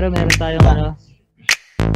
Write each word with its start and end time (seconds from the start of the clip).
pero 0.00 0.16
meron 0.16 0.40
tayong 0.40 0.64
ano, 0.64 0.86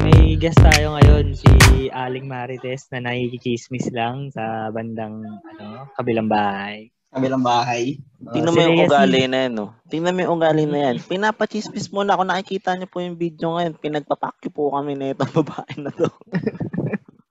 may 0.04 0.36
guest 0.36 0.60
tayo 0.60 0.92
ngayon, 0.92 1.33
si 1.33 1.49
Aling 1.89 2.29
Marites 2.29 2.84
na 2.92 3.00
nakikichismis 3.00 3.88
lang 3.97 4.29
sa 4.29 4.68
bandang 4.68 5.25
ano, 5.25 5.88
kabilang 5.97 6.29
bahay. 6.29 6.93
Kabilang 7.09 7.40
bahay. 7.40 7.97
Tingnan 8.29 8.52
mo 8.52 8.61
yung 8.61 8.84
ugali 8.84 9.25
na 9.25 9.48
yan, 9.48 9.52
no? 9.56 9.72
Tingnan 9.88 10.12
mo 10.12 10.20
yung 10.20 10.36
ugali 10.36 10.68
na 10.68 10.79
yan. 10.84 11.00
Pinapachismis 11.00 11.88
mo 11.88 12.04
na. 12.04 12.20
Kung 12.20 12.29
nakikita 12.29 12.77
niyo 12.77 12.93
po 12.93 13.00
yung 13.00 13.16
video 13.16 13.56
ngayon, 13.56 13.80
pinagpapakyo 13.80 14.52
po 14.52 14.68
kami 14.77 15.00
na 15.00 15.16
itong 15.16 15.32
babae 15.41 15.75
na 15.80 15.89
to. 15.89 16.12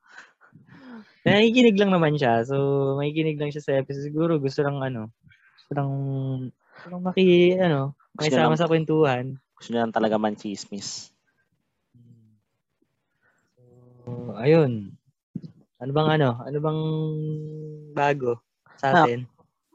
Nakikinig 1.29 1.77
lang 1.77 1.93
naman 1.93 2.17
siya. 2.17 2.49
So, 2.49 2.97
makikinig 2.97 3.37
lang 3.37 3.53
siya 3.53 3.61
sa 3.61 3.77
episode. 3.77 4.09
Siguro 4.09 4.41
gusto 4.41 4.65
lang 4.65 4.81
ano, 4.81 5.13
gusto 5.53 5.77
lang, 5.77 5.89
gusto 6.49 6.87
lang 6.89 7.01
maki, 7.05 7.61
ano, 7.61 7.93
makisama 8.17 8.57
lang- 8.57 8.61
sa 8.65 8.65
kwentuhan. 8.65 9.37
Gusto 9.63 9.79
niya 9.79 9.87
lang 9.87 9.95
talaga 9.95 10.19
man 10.19 10.35
chismis. 10.35 11.07
So, 14.03 14.35
ayun. 14.35 14.91
Ano 15.79 15.91
bang 15.95 16.19
ano? 16.19 16.43
Ano 16.43 16.57
bang 16.59 16.81
bago 17.95 18.43
sa 18.75 18.91
Ah. 18.91 19.07
atin? 19.07 19.23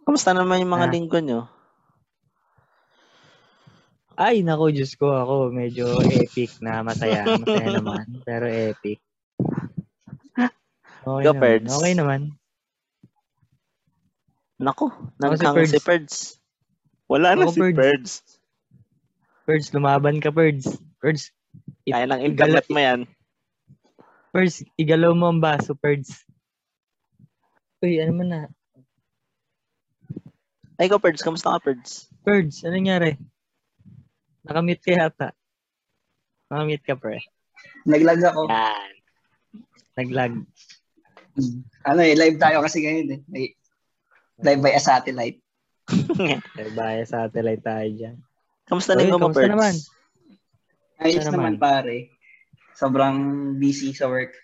Kamusta 0.05 0.37
naman 0.37 0.61
yung 0.61 0.77
mga 0.77 0.89
Ah. 0.89 0.93
linggo 0.93 1.17
nyo? 1.25 1.41
Ay, 4.13 4.45
nako, 4.45 4.69
Diyos 4.69 4.93
ko, 4.93 5.09
ako 5.09 5.57
medyo 5.57 6.05
epic 6.05 6.61
na 6.61 6.85
masaya. 6.85 7.25
Masaya 7.25 7.73
naman, 7.81 8.05
pero 8.29 8.45
epic. 8.45 9.01
Okay 11.01 11.25
Go, 11.25 11.33
naman. 11.33 11.41
Perds. 11.41 11.73
Okay 11.73 11.93
naman. 11.97 12.21
Nako, 14.61 14.93
Ako 15.17 15.33
si 15.33 15.49
Perds. 15.49 15.73
si 15.73 15.81
Perds. 15.81 16.15
Wala 17.09 17.33
na 17.33 17.49
Ako, 17.49 17.57
si 17.57 17.61
Perds. 17.65 17.81
Perds. 17.81 18.13
Perds, 19.49 19.73
lumaban 19.73 20.21
ka, 20.21 20.29
Perds. 20.29 20.77
Perds, 21.01 21.33
It- 21.89 21.97
Kaya 21.97 22.05
ng 22.05 22.21
internet 22.21 22.69
mo 22.69 22.77
yan. 22.77 23.09
Perds, 24.29 24.61
igalaw 24.77 25.17
mo 25.17 25.33
ang 25.33 25.41
baso, 25.41 25.73
Perds. 25.73 26.21
Uy, 27.81 27.97
ano 27.97 28.13
man 28.13 28.29
na? 28.29 28.43
Ay, 30.77 30.93
ikaw, 30.93 31.01
Perds. 31.01 31.25
Kamusta 31.25 31.57
ka, 31.57 31.65
Perds? 31.65 32.13
Perds, 32.29 32.61
ano 32.69 32.77
nangyari? 32.77 33.17
Nakamute 34.45 34.85
ka 34.85 34.93
yata. 34.93 35.29
Nakamute 36.53 36.85
ka, 36.85 36.95
pre. 37.01 37.25
Naglag 37.89 38.21
ako. 38.21 38.53
Yan. 38.53 38.93
Naglag. 39.97 40.35
Ano 41.89 42.01
eh, 42.05 42.13
live 42.13 42.37
tayo 42.37 42.61
kasi 42.61 42.85
ngayon 42.85 43.17
eh. 43.17 43.21
May- 43.27 43.57
Live 44.39 44.63
by 44.63 44.71
a 44.71 44.79
satellite. 44.79 45.43
May 46.55 46.71
baya 46.79 47.03
satellite 47.03 47.59
tayo 47.59 47.91
dyan. 47.91 48.23
Kamusta 48.69 48.93
linggo 48.93 49.17
mo, 49.17 49.33
kamusta 49.33 49.49
Perds? 49.49 49.55
naman? 49.57 49.75
Ayos 51.01 51.25
naman 51.25 51.57
naman? 51.57 51.63
pare. 51.63 51.99
Sobrang 52.77 53.17
busy 53.57 53.97
sa 53.97 54.07
work. 54.07 54.37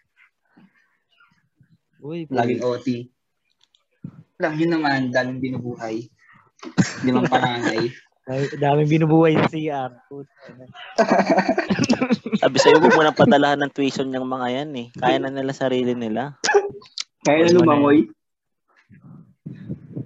Uy, 2.00 2.25
Laging 2.33 2.64
OT. 2.64 2.89
Lang 4.41 4.56
yun 4.58 4.72
naman, 4.72 5.12
daming 5.12 5.41
binubuhay. 5.41 6.08
Limang 7.05 7.28
panganay. 7.28 7.89
Ay, 8.25 8.48
daming 8.56 8.89
binubuhay 8.89 9.36
sa 9.36 9.52
CR. 9.52 9.92
Na. 9.92 10.64
Sabi 12.41 12.56
sa'yo, 12.56 12.80
huwag 12.80 12.97
mo 12.97 13.05
nang 13.05 13.20
padalahan 13.20 13.61
ng 13.61 13.72
tuition 13.77 14.08
yung 14.08 14.25
mga 14.25 14.48
yan 14.48 14.70
eh. 14.80 14.86
Kaya 14.97 15.20
na 15.20 15.28
nila 15.28 15.52
sarili 15.52 15.92
nila. 15.92 16.33
Kaya 17.20 17.45
na 17.45 17.52
na 17.52 17.56
lumangoy. 17.61 18.08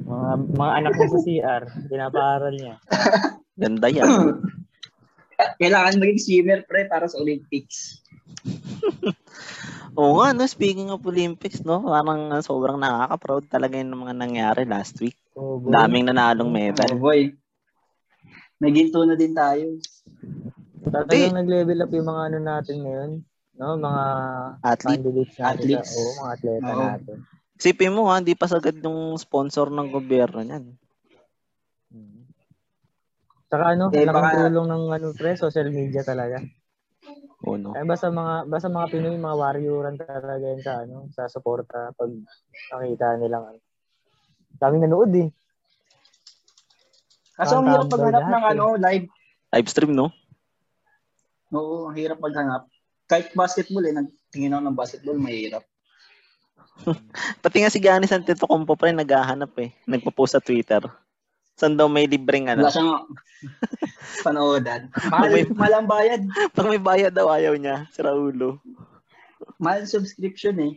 Mga, 0.03 0.31
mga 0.51 0.73
anak 0.83 0.93
mo 0.99 1.05
sa 1.07 1.21
CR, 1.23 1.63
pinapaaral 1.87 2.55
niya. 2.59 2.77
Ganda 3.59 3.91
yan. 3.91 4.07
Kailangan 5.61 5.99
maging 5.99 6.21
swimmer, 6.23 6.63
pre, 6.67 6.87
para 6.87 7.11
sa 7.11 7.19
Olympics. 7.19 8.03
Oo 9.99 10.23
nga, 10.23 10.31
no? 10.31 10.47
Speaking 10.47 10.95
of 10.95 11.03
Olympics, 11.03 11.67
no? 11.67 11.83
Parang 11.83 12.31
sobrang 12.39 12.79
nakaka-proud 12.79 13.51
talaga 13.51 13.75
yung 13.79 13.99
mga 13.99 14.15
nangyari 14.15 14.63
last 14.63 14.99
week. 15.03 15.19
Oh, 15.35 15.59
boy. 15.59 15.75
Daming 15.75 16.07
nanalong 16.07 16.51
Oh 16.51 16.55
medal. 16.55 16.91
boy. 16.99 17.35
May 18.59 18.71
ginto 18.75 19.03
na 19.03 19.15
din 19.15 19.35
tayo. 19.35 19.79
Talagang 20.87 21.35
nag-level 21.39 21.83
up 21.83 21.93
yung 21.95 22.09
mga 22.11 22.23
ano 22.31 22.39
natin 22.39 22.77
ngayon. 22.83 23.11
No, 23.59 23.75
mga 23.75 24.05
Athlete. 24.63 25.03
candidates 25.03 25.35
natin. 25.35 25.47
Athletes. 25.51 25.91
Sa, 25.91 25.99
oo, 25.99 26.11
mga 26.15 26.31
atleta 26.35 26.71
Oo. 26.71 26.87
natin. 26.95 27.17
Sipin 27.59 27.91
mo 27.95 28.07
ha, 28.07 28.23
di 28.23 28.39
pa 28.39 28.47
sagad 28.47 28.79
yung 28.79 29.19
sponsor 29.19 29.67
ng 29.75 29.91
gobyerno 29.91 30.47
niyan. 30.47 30.79
Saka 33.49 33.65
ano, 33.73 33.89
Eh, 33.93 34.05
baka- 34.05 34.37
tulong 34.37 34.67
ng 34.69 34.85
ano 34.93 35.07
pre, 35.17 35.33
social 35.41 35.73
media 35.73 36.05
talaga. 36.05 36.45
Oo, 37.49 37.57
no? 37.57 37.73
Ay 37.73 37.87
basta 37.89 38.13
mga 38.13 38.45
basta 38.51 38.69
mga 38.69 38.91
Pinoy 38.93 39.17
mga 39.17 39.37
warrioran 39.39 39.97
talaga 39.97 40.43
yan 40.43 40.61
sa 40.61 40.85
ano, 40.85 41.09
sa 41.15 41.31
suporta 41.33 41.95
pag 41.97 42.11
nakita 42.75 43.17
nilang 43.17 43.57
ano. 43.57 43.61
Daming 44.59 44.83
nanood 44.85 45.13
eh. 45.17 45.29
Kaso 47.39 47.63
ang 47.63 47.71
hirap 47.71 47.87
lahat 47.95 48.27
ng 48.27 48.45
eh. 48.45 48.51
ano, 48.53 48.65
live. 48.75 49.07
Live 49.55 49.69
stream, 49.71 49.95
no? 49.95 50.11
Oo, 51.55 51.89
ang 51.89 51.97
hirap 51.97 52.19
maghanap. 52.19 52.67
Kahit 53.09 53.33
basketball 53.33 53.87
eh, 53.89 53.95
nagtingin 53.95 54.53
ako 54.53 54.63
ng 54.67 54.77
basketball, 54.77 55.17
mahirap. 55.17 55.65
Pati 57.43 57.57
nga 57.63 57.73
si 57.73 57.81
Giannis 57.81 58.13
Antetokounmpo 58.13 58.75
pa 58.77 58.91
rin 58.91 58.99
naghahanap 58.99 59.55
eh. 59.63 59.73
Nagpo-post 59.89 60.37
sa 60.37 60.43
Twitter. 60.45 60.83
Saan 61.59 61.75
daw 61.75 61.91
may 61.91 62.07
libreng 62.07 62.47
ano? 62.47 62.63
Wala 62.63 62.71
siyang 62.71 62.95
panoodan. 64.25 64.95
Mahal, 65.11 65.29
May- 65.35 65.51
mahal 65.51 65.75
ang 65.83 65.89
bayad. 65.91 66.23
Pag 66.55 66.71
may 66.71 66.79
bayad 66.79 67.11
daw, 67.11 67.27
ayaw 67.35 67.59
niya. 67.59 67.91
Si 67.91 67.99
Raulo. 67.99 68.63
Mahal 69.59 69.91
subscription 69.91 70.55
eh. 70.63 70.75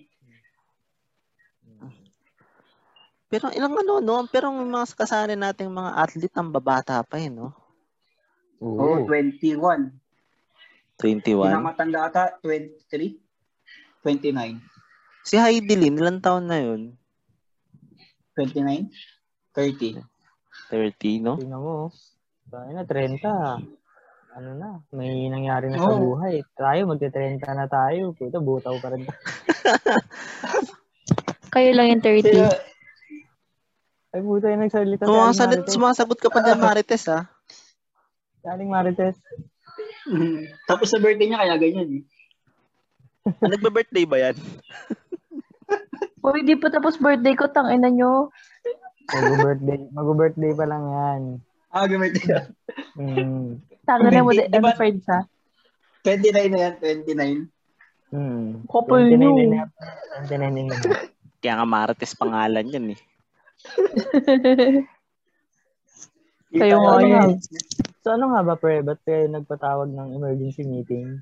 Pero 3.32 3.48
ilang 3.54 3.78
ano, 3.78 4.02
no? 4.02 4.26
Pero 4.28 4.50
may 4.52 4.66
mga 4.68 4.92
kasali 4.98 5.38
nating 5.38 5.72
mga 5.72 5.96
athlete 5.96 6.36
ang 6.36 6.52
babata 6.52 7.00
pa 7.06 7.22
eh, 7.22 7.30
no? 7.32 7.54
Oo, 8.60 9.06
21. 9.08 9.94
21. 11.00 11.50
Pinamatanda 11.50 12.10
ata, 12.12 12.24
23? 12.44 13.16
29. 14.04 14.60
Si 15.22 15.38
Heidi 15.38 15.78
Lin, 15.78 16.02
ilang 16.02 16.20
taon 16.20 16.50
na 16.50 16.58
yun? 16.58 16.98
29? 18.36 18.90
30. 19.54 20.11
30, 20.72 21.20
no? 21.20 21.36
Tingnan 21.36 21.60
mo. 21.60 21.92
Tayo 22.48 22.72
na 22.72 22.88
30. 22.88 23.20
Ano 24.32 24.56
na, 24.56 24.80
may 24.96 25.28
nangyari 25.28 25.68
na 25.68 25.76
sa 25.76 25.92
Oo. 25.92 26.16
buhay. 26.16 26.48
Tayo 26.56 26.88
magte-30 26.88 27.44
na 27.52 27.68
tayo. 27.68 28.16
Puta, 28.16 28.40
butaw 28.40 28.80
pa 28.80 28.96
rin. 28.96 29.04
Kayo 31.54 31.70
lang 31.76 31.92
yung 31.92 32.04
30. 32.04 32.32
Kaya, 32.32 32.48
Ay, 34.12 34.20
puta 34.24 34.52
yung 34.52 34.64
nagsalita. 34.64 35.04
Sumasagot, 35.08 35.68
sumasagot 35.72 36.20
ka 36.20 36.28
pa 36.32 36.40
dyan, 36.44 36.60
Marites, 36.68 37.08
ha? 37.12 37.28
Si 38.40 38.46
Aling 38.48 38.72
Marites. 38.72 39.20
mm, 40.08 40.68
tapos 40.68 40.92
sa 40.92 41.00
birthday 41.00 41.32
niya, 41.32 41.40
kaya 41.44 41.56
ganyan 41.60 41.90
eh. 42.00 42.04
Nagbe-birthday 43.40 44.04
ba 44.08 44.18
yan? 44.20 44.36
Uy, 46.28 46.44
di 46.44 46.60
pa 46.60 46.68
tapos 46.68 47.00
birthday 47.00 47.36
ko, 47.40 47.48
tangina 47.52 47.88
nyo. 47.88 48.32
Mag-birthday. 49.08 49.80
Mag-birthday 49.90 50.52
pa 50.54 50.66
lang 50.66 50.84
yan. 50.86 51.22
Ah, 51.72 51.88
gamit 51.88 52.14
niya. 52.14 52.52
Hmm. 52.94 53.64
Tangina 53.82 54.22
mo, 54.22 54.32
Di- 54.32 54.44
di, 54.44 54.52
di 54.52 54.60
ba- 54.60 54.72
ano, 54.72 54.78
friends 54.78 55.06
ha? 55.08 55.20
29 56.04 56.52
na 56.52 56.60
yan, 56.60 56.74
29. 56.78 57.48
Hmm. 58.12 58.48
Couple 58.68 59.08
29 59.08 59.18
nyo. 59.18 59.32
na 59.48 59.58
yan. 59.58 59.70
29 60.28 60.38
na 60.52 60.76
yan. 60.76 60.82
Kaya 61.42 61.54
nga 61.58 61.66
Marites 61.66 62.14
pangalan 62.14 62.68
yan 62.68 62.94
eh. 62.94 63.00
Kayo 66.52 66.76
nga 66.78 66.92
Ano 66.94 67.08
nga? 67.08 67.22
yun. 67.26 67.40
So 68.02 68.18
ano 68.18 68.34
nga 68.34 68.42
ba, 68.42 68.56
pre? 68.58 68.82
Ba't 68.82 68.98
kayo 69.06 69.30
nagpatawag 69.30 69.94
ng 69.94 70.18
emergency 70.18 70.66
meeting? 70.66 71.22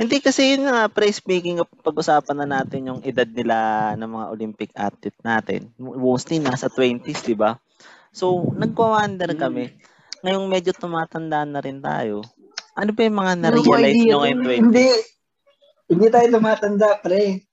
Hindi 0.00 0.16
kasi 0.24 0.56
yun 0.56 0.64
nga, 0.64 0.88
pre, 0.88 1.12
speaking 1.12 1.60
of 1.60 1.68
pag-usapan 1.84 2.40
na 2.40 2.48
natin 2.60 2.88
yung 2.88 3.00
edad 3.04 3.28
nila 3.28 3.92
ng 4.00 4.08
mga 4.08 4.26
Olympic 4.32 4.70
athlete 4.72 5.20
natin. 5.20 5.68
Mostly 5.76 6.40
nasa 6.40 6.72
20s, 6.72 7.20
di 7.20 7.36
ba? 7.36 7.60
So, 8.16 8.48
nagwa-wonder 8.56 9.36
kami. 9.36 9.76
Ngayong 10.24 10.48
medyo 10.48 10.72
tumatanda 10.72 11.44
na 11.44 11.60
rin 11.60 11.84
tayo. 11.84 12.24
Ano 12.72 12.96
ba 12.96 13.00
yung 13.04 13.20
mga 13.20 13.32
na-realize 13.36 13.92
idea 13.92 14.04
nyo 14.08 14.16
ngayong 14.24 14.44
20s? 14.44 14.60
Hindi. 14.60 14.88
Hindi 15.92 16.06
tayo 16.08 16.26
tumatanda, 16.32 16.88
pre. 17.04 17.44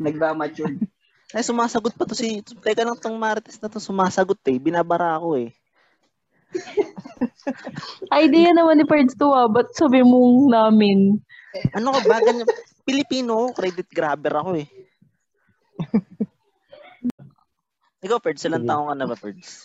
Nagba-mature. 0.00 0.76
Ay, 1.36 1.44
sumasagot 1.44 1.96
pa 1.96 2.04
to 2.04 2.16
si... 2.16 2.44
Teka 2.44 2.84
lang 2.84 2.96
tong 3.00 3.16
Marites 3.16 3.56
na 3.60 3.68
to, 3.68 3.80
sumasagot 3.80 4.40
eh. 4.48 4.60
Binabara 4.60 5.16
ako 5.16 5.36
eh. 5.36 5.52
Idea 8.24 8.52
naman 8.52 8.78
ni 8.80 8.86
Ferds 8.86 9.16
to 9.16 9.32
ah. 9.32 9.48
Ba't 9.48 9.72
sabi 9.74 10.04
mong 10.04 10.52
namin? 10.52 11.20
Ano 11.76 11.92
ka 11.96 12.00
ba? 12.08 12.20
Ganyan, 12.20 12.48
Pilipino, 12.82 13.52
credit 13.52 13.88
grabber 13.92 14.34
ako 14.36 14.50
eh. 14.58 14.68
Ikaw, 18.02 18.18
Perds, 18.18 18.42
ilang 18.50 18.66
taong 18.66 18.90
ka 18.90 18.94
na 18.98 19.06
ba, 19.06 19.14
Perds? 19.14 19.62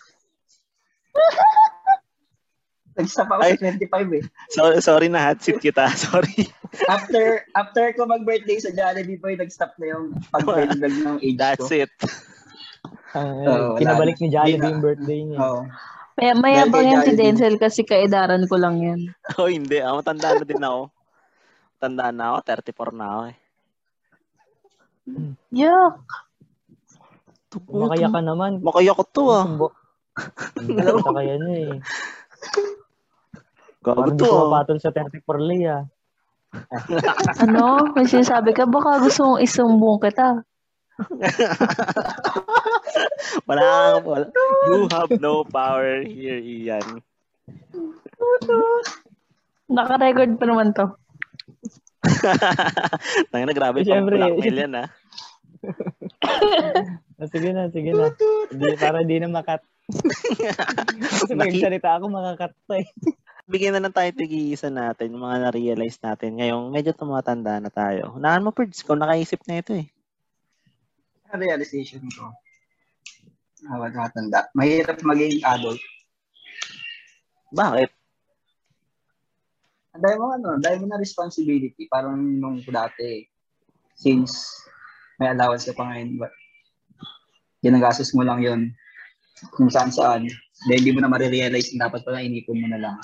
Nag-stop 2.98 3.30
ako 3.30 3.42
Ay. 3.46 3.54
sa 3.58 3.78
25 3.78 4.18
eh. 4.18 4.24
Sorry, 4.50 4.76
sorry 4.82 5.08
na 5.10 5.22
hot 5.22 5.42
seat 5.46 5.62
kita. 5.62 5.86
Sorry. 5.94 6.50
After 6.90 7.46
after 7.54 7.94
ko 7.94 8.10
mag-birthday 8.10 8.58
sa 8.58 8.74
Jollibee 8.74 9.22
Boy, 9.22 9.38
nag-stop 9.38 9.78
na 9.78 9.94
yung 9.94 10.18
pag-build 10.34 10.82
ng 10.82 11.18
age 11.22 11.38
That's 11.38 11.70
ko. 11.70 11.86
it. 11.86 11.94
Ang, 13.14 13.30
Oo, 13.46 13.78
wala 13.78 13.78
kinabalik 13.78 14.18
na. 14.18 14.22
ni 14.26 14.30
Jollibee 14.34 14.72
yung 14.74 14.82
birthday 14.82 15.20
niya. 15.30 15.40
Oo. 15.46 15.62
May, 16.18 16.34
mayabang 16.34 16.82
yan 16.82 17.06
si. 17.06 17.14
Denzel 17.14 17.62
kasi 17.62 17.86
kaedaran 17.86 18.50
ko 18.50 18.58
lang 18.58 18.82
yan. 18.82 19.02
Oh, 19.38 19.46
hindi. 19.46 19.78
Ah, 19.78 19.94
matanda 19.94 20.34
na 20.34 20.42
din 20.42 20.58
ako. 20.58 20.90
Tanda 21.78 22.10
na 22.10 22.34
ako. 22.34 22.38
34 22.74 22.98
na 22.98 23.06
ako 23.06 23.22
eh. 23.30 23.38
Yuck! 25.54 25.96
Makaya 27.70 28.10
ka 28.10 28.22
naman. 28.26 28.60
Makaya 28.66 28.98
ko 28.98 29.04
to 29.06 29.24
ah. 29.30 29.46
Alam 30.58 30.96
mo 31.06 31.10
kaya 31.14 31.38
niya 31.38 31.58
eh. 31.70 31.78
Gago 33.86 34.02
Parang 34.02 34.18
to 34.18 34.26
di 34.26 34.28
ko 34.28 34.36
ah. 34.36 34.50
mapatol 34.50 34.78
sa 34.82 34.90
34 34.90 35.22
Lay 35.48 35.70
ah. 35.70 35.86
Ano? 37.46 37.94
May 37.94 38.10
sinasabi 38.10 38.58
ka, 38.58 38.66
baka 38.66 39.06
gusto 39.06 39.38
mong 39.38 39.42
isumbong 39.46 40.02
kita. 40.02 40.42
Wala 43.48 43.62
kang, 43.64 44.06
wala. 44.06 44.28
You 44.68 44.88
have 44.92 45.12
no 45.20 45.44
power 45.44 46.04
here, 46.04 46.40
Ian. 46.40 47.02
Naka-record 49.68 50.40
pa 50.40 50.46
naman 50.48 50.72
to. 50.76 50.86
Tangina, 53.32 53.52
grabe 53.52 53.84
pang 53.84 53.88
Siyempre. 53.88 54.16
blackmail 54.16 54.58
yan 54.64 54.74
ah. 54.80 54.88
Ah, 57.18 57.26
sige 57.26 57.50
na, 57.50 57.66
sige 57.74 57.98
na. 57.98 58.14
Hindi, 58.54 58.78
para 58.78 59.02
di 59.02 59.18
na 59.18 59.26
makat. 59.26 59.66
Kasi 61.02 61.34
pag 61.34 61.50
Naki- 61.50 61.66
salita 61.66 61.98
ako, 61.98 62.14
makakat 62.14 62.54
pa 62.70 62.78
eh. 62.78 62.86
Bigyan 63.50 63.74
na 63.74 63.90
lang 63.90 63.96
tayo 63.96 64.14
tigisa 64.14 64.70
natin, 64.70 65.18
yung 65.18 65.26
mga 65.26 65.50
na-realize 65.50 65.98
natin. 65.98 66.38
Ngayong 66.38 66.70
medyo 66.70 66.94
tumatanda 66.94 67.58
na 67.58 67.74
tayo. 67.74 68.14
Unaan 68.14 68.46
mo, 68.46 68.54
Perds, 68.54 68.86
kung 68.86 69.02
nakaisip 69.02 69.42
na 69.50 69.66
ito 69.66 69.74
eh. 69.74 69.90
Realization 71.34 72.06
ko. 72.06 72.38
Awat 73.68 73.92
nakatanda. 73.92 74.40
Mahirap 74.56 75.00
maging 75.04 75.44
adult. 75.44 75.82
Bakit? 77.52 77.90
Dahil 79.98 80.18
mo 80.22 80.28
ano, 80.38 80.50
dahil 80.62 80.86
mo 80.86 80.86
na 80.88 81.02
responsibility. 81.02 81.90
Parang 81.90 82.16
nung 82.16 82.62
dati, 82.62 83.26
since 83.98 84.62
may 85.18 85.34
allowance 85.34 85.66
ka 85.66 85.74
pa 85.74 85.90
ngayon, 85.90 86.22
but 86.22 86.32
ginagastos 87.66 88.14
mo 88.14 88.22
lang 88.22 88.40
yon 88.46 88.62
kung 89.58 89.74
saan 89.74 89.90
saan. 89.90 90.30
Dahil 90.70 90.80
hindi 90.86 90.94
mo 90.94 91.02
na 91.02 91.12
marirealize 91.12 91.74
na 91.74 91.90
dapat 91.90 92.06
pala 92.06 92.22
inipon 92.22 92.62
mo 92.62 92.68
na 92.70 92.80
lang. 92.82 92.98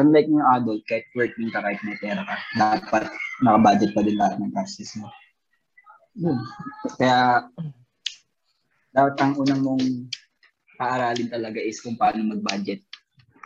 Unlike 0.00 0.28
yung 0.28 0.46
adult, 0.56 0.82
kahit 0.88 1.04
working 1.12 1.52
ka, 1.52 1.60
kahit 1.60 1.80
may 1.84 1.96
pera 2.00 2.24
ka, 2.24 2.36
dapat 2.56 3.12
nakabudget 3.44 3.90
pa 3.92 4.00
din 4.00 4.16
lahat 4.16 4.40
ng 4.40 4.52
gastos 4.56 4.92
mo. 4.96 5.08
Yun. 6.16 6.40
Kaya, 6.96 7.48
dapat 8.92 9.16
ang 9.24 9.32
unang 9.40 9.60
mong 9.64 9.84
paaralin 10.76 11.32
talaga 11.32 11.58
is 11.58 11.80
kung 11.80 11.96
paano 11.96 12.20
mag-budget. 12.28 12.84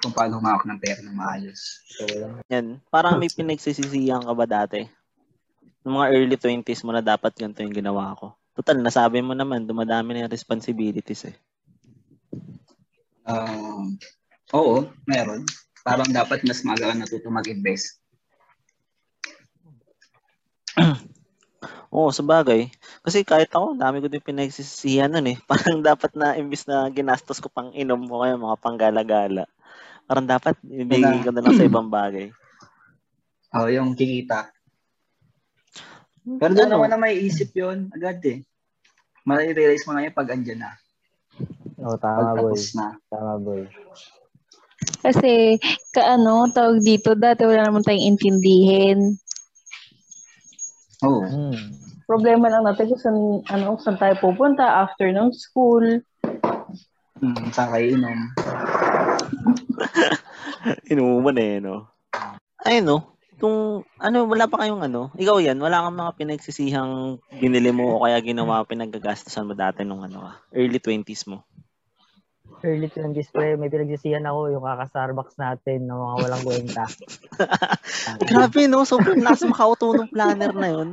Kung 0.03 0.13
paano 0.13 0.43
humawak 0.43 0.67
ng 0.67 0.81
pera 0.83 1.01
ng 1.01 1.17
maayos. 1.17 1.81
So, 1.97 2.05
Yan. 2.53 2.83
Parang 2.93 3.17
may 3.17 3.33
pinagsisisihan 3.33 4.27
ka 4.27 4.35
ba 4.37 4.45
dati? 4.45 4.85
Noong 5.87 5.97
mga 6.03 6.11
early 6.13 6.37
20s 6.37 6.83
mo 6.85 6.91
na 6.93 7.01
dapat 7.01 7.33
ganito 7.33 7.63
yung 7.63 7.73
ginawa 7.73 8.13
ko. 8.19 8.35
Total, 8.59 8.77
nasabi 8.77 9.23
mo 9.23 9.33
naman, 9.33 9.65
dumadami 9.65 10.13
na 10.13 10.27
yung 10.27 10.35
responsibilities 10.35 11.31
eh. 11.31 11.37
Um, 13.27 13.95
oo, 14.53 14.91
meron. 15.07 15.47
Parang 15.87 16.11
dapat 16.11 16.43
mas 16.43 16.67
maaga 16.67 16.91
ka 16.91 16.95
natuto 16.99 17.31
mag-invest. 17.31 18.03
Oo, 21.97 22.13
sa 22.13 22.21
bagay. 22.21 22.69
Kasi 23.01 23.25
kahit 23.25 23.49
ako, 23.57 23.73
dami 23.73 24.05
ko 24.05 24.13
din 24.13 24.21
pinagsisisihan 24.21 25.09
nun 25.09 25.33
eh. 25.33 25.41
Parang 25.49 25.81
dapat 25.81 26.13
na 26.13 26.37
imbis 26.37 26.69
na 26.69 26.93
ginastos 26.93 27.41
ko 27.41 27.49
pang 27.49 27.73
inom 27.73 27.97
mo 27.97 28.21
kaya 28.21 28.37
mga 28.37 28.61
panggala-gala. 28.61 29.49
Parang 30.05 30.29
dapat 30.29 30.61
ibigay 30.61 31.25
ko 31.25 31.33
na 31.33 31.41
lang 31.41 31.57
sa 31.57 31.65
ibang 31.65 31.89
bagay. 31.89 32.29
Oo, 33.57 33.73
yung 33.73 33.97
kikita. 33.97 34.53
Pero 36.37 36.53
doon 36.53 36.69
Ano? 36.69 36.85
naman 36.85 36.91
na 36.93 37.01
may 37.01 37.17
isip 37.17 37.57
yun 37.57 37.89
agad 37.97 38.21
eh. 38.29 38.45
Marirealize 39.25 39.89
mo 39.89 39.97
na 39.97 40.05
yun 40.05 40.13
pag 40.13 40.29
andyan 40.37 40.69
na. 40.69 40.77
Oo, 41.81 41.97
Pag 41.97 42.03
tama 42.05 42.31
boy. 42.37 42.53
tapos 42.53 42.77
na. 42.77 42.87
Tama 43.09 43.35
boy. 43.41 43.63
Kasi, 45.01 45.57
kaano, 45.95 46.51
tawag 46.53 46.83
dito, 46.83 47.15
dati 47.17 47.47
wala 47.47 47.71
naman 47.71 47.87
tayong 47.87 48.05
intindihin. 48.15 49.17
Oo. 51.07 51.23
Hmm. 51.25 51.86
Problema 52.07 52.47
lang 52.47 52.63
natin 52.63 52.87
kung 52.87 53.03
saan, 53.03 53.19
ano, 53.51 53.75
saan 53.83 53.99
tayo 53.99 54.15
pupunta 54.23 54.63
after 54.87 55.11
ng 55.11 55.35
school. 55.35 56.07
Hmm, 57.19 57.51
saan 57.51 57.75
kayo 57.75 57.87
inom? 57.99 58.19
Inuman 60.95 61.39
eh, 61.43 61.59
no? 61.59 61.91
Ay, 62.63 62.79
no? 62.79 63.19
Kung, 63.43 63.83
ano, 63.99 64.19
wala 64.25 64.47
pa 64.47 64.63
kayong 64.63 64.87
ano, 64.87 65.11
ikaw 65.19 65.43
yan, 65.43 65.59
wala 65.59 65.83
kang 65.83 65.99
mga 65.99 66.17
pinagsisihang 66.17 67.19
binili 67.43 67.75
mo 67.75 67.99
o 67.99 68.03
kaya 68.07 68.23
ginawa 68.23 68.65
pinagagastusan 68.65 69.45
mo 69.45 69.53
dati 69.53 69.83
nung 69.85 70.07
ano 70.07 70.25
ka, 70.25 70.33
early 70.57 70.81
20s 70.81 71.27
mo. 71.29 71.43
Early 72.65 72.89
to 72.89 73.05
ng 73.05 73.13
display, 73.13 73.53
may 73.59 73.69
pinagsisihan 73.69 74.25
ako 74.25 74.49
yung 74.57 74.65
kaka-Starbucks 74.65 75.37
natin 75.37 75.85
ng 75.85 75.99
mga 75.99 76.15
walang 76.25 76.43
kwenta. 76.47 76.85
Grabe, 78.31 78.65
no? 78.65 78.89
Sobrang 78.89 79.21
nasa 79.21 79.45
makauto 79.45 79.93
ng 79.93 80.09
planner 80.09 80.57
na 80.57 80.69
yun. 80.73 80.89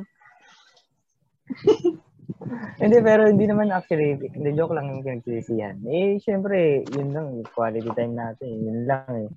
hindi, 2.81 2.97
pero 3.03 3.27
hindi 3.27 3.45
naman 3.47 3.71
actually, 3.71 4.19
hindi 4.19 4.49
joke 4.55 4.75
lang 4.75 4.89
yung 4.91 5.03
pinagsisihan. 5.03 5.79
Eh, 5.87 6.19
syempre, 6.19 6.87
yun 6.95 7.11
lang, 7.11 7.43
quality 7.51 7.91
time 7.93 8.15
natin, 8.15 8.51
yun 8.63 8.79
lang 8.87 9.05
eh. 9.27 9.29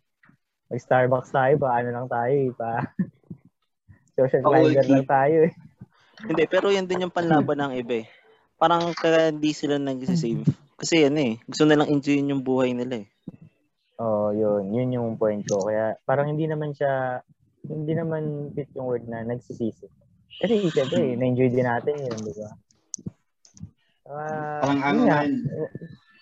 Mag 0.67 0.82
Starbucks 0.82 1.31
tayo, 1.31 1.55
pa 1.62 1.79
ano 1.79 1.88
lang 1.94 2.06
tayo 2.11 2.35
eh, 2.35 2.50
pa 2.50 2.82
social 4.19 4.43
climber 4.43 4.82
okay. 4.82 4.91
lang 4.91 5.06
tayo 5.06 5.38
eh. 5.47 5.53
Hindi, 6.17 6.44
pero 6.49 6.73
yan 6.73 6.88
din 6.88 7.06
yung 7.06 7.14
panlaban 7.14 7.61
ng 7.61 7.75
iba 7.76 8.03
eh. 8.03 8.06
Parang 8.56 8.91
kaya 8.97 9.29
hindi 9.29 9.52
sila 9.52 9.76
nag-save. 9.76 10.49
Kasi 10.81 11.05
yan 11.05 11.17
eh, 11.20 11.32
gusto 11.44 11.69
nilang 11.69 11.93
enjoyin 11.93 12.32
yung 12.32 12.43
buhay 12.43 12.73
nila 12.73 13.05
eh. 13.05 13.06
Oo, 13.97 14.28
oh, 14.28 14.30
yun. 14.33 14.73
Yun 14.76 14.97
yung 14.97 15.09
point 15.16 15.40
ko. 15.45 15.69
Kaya 15.69 15.97
parang 16.04 16.33
hindi 16.33 16.45
naman 16.45 16.73
siya, 16.73 17.21
hindi 17.69 17.92
naman 17.97 18.52
fit 18.52 18.69
yung 18.76 18.88
word 18.88 19.04
na 19.09 19.25
nagsisisi. 19.25 19.88
Kasi 20.37 20.69
siyempre, 20.69 21.16
na-enjoy 21.16 21.49
din 21.49 21.64
natin 21.64 21.95
yun, 21.97 22.21
di 22.21 22.33
ba? 22.37 22.50
Ah, 24.07 24.61
Parang 24.62 24.81
ano 24.85 25.00
man. 25.09 25.31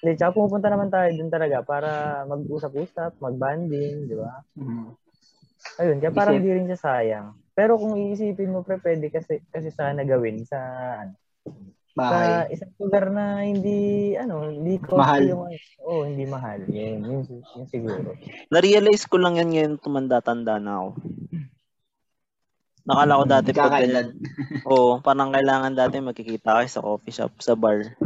Hindi, 0.04 0.20
tsaka 0.20 0.36
pumupunta 0.36 0.68
naman 0.68 0.92
tayo 0.92 1.08
dun 1.16 1.32
talaga 1.32 1.64
para 1.64 1.90
mag-usap-usap, 2.28 3.16
mag-banding, 3.20 4.04
di 4.08 4.14
ba? 4.16 4.44
Hmm. 4.56 4.92
Ayun, 5.80 5.98
kaya 5.98 6.12
parang 6.14 6.34
Isip. 6.36 6.40
hindi 6.44 6.52
rin 6.54 6.68
siya 6.70 6.80
sayang. 6.80 7.26
Pero 7.56 7.80
kung 7.80 7.96
iisipin 7.98 8.52
mo, 8.52 8.62
pre, 8.62 8.78
pwede 8.78 9.10
kasi, 9.10 9.42
kasi 9.50 9.72
sana 9.72 10.04
gawin 10.06 10.44
sa, 10.46 10.60
ano, 11.02 11.14
sa 11.94 11.94
Bahay. 11.94 12.50
isang 12.50 12.74
lugar 12.78 13.06
na 13.14 13.46
hindi, 13.46 14.12
ano, 14.18 14.50
hindi 14.50 14.76
costly 14.82 14.98
Mahal. 14.98 15.24
yung, 15.30 15.42
oh, 15.86 16.02
hindi 16.04 16.24
mahal. 16.26 16.60
Yun, 16.66 17.00
yun, 17.06 17.22
yun 17.40 17.66
siguro. 17.70 18.18
Na-realize 18.50 19.06
ko 19.06 19.16
lang 19.18 19.38
yan 19.38 19.50
ngayon 19.50 19.74
tumanda-tanda 19.78 20.58
na 20.58 20.84
ako. 20.84 20.90
Nakala 22.84 23.20
ko 23.20 23.24
dati 23.24 23.50
pag 23.56 23.72
Kakailad. 23.72 24.08
Oo, 24.68 25.00
parang 25.00 25.32
kailangan 25.32 25.72
dati 25.72 26.04
magkikita 26.04 26.60
kayo 26.60 26.68
sa 26.68 26.84
coffee 26.84 27.16
shop, 27.16 27.32
sa 27.40 27.56
bar. 27.56 27.96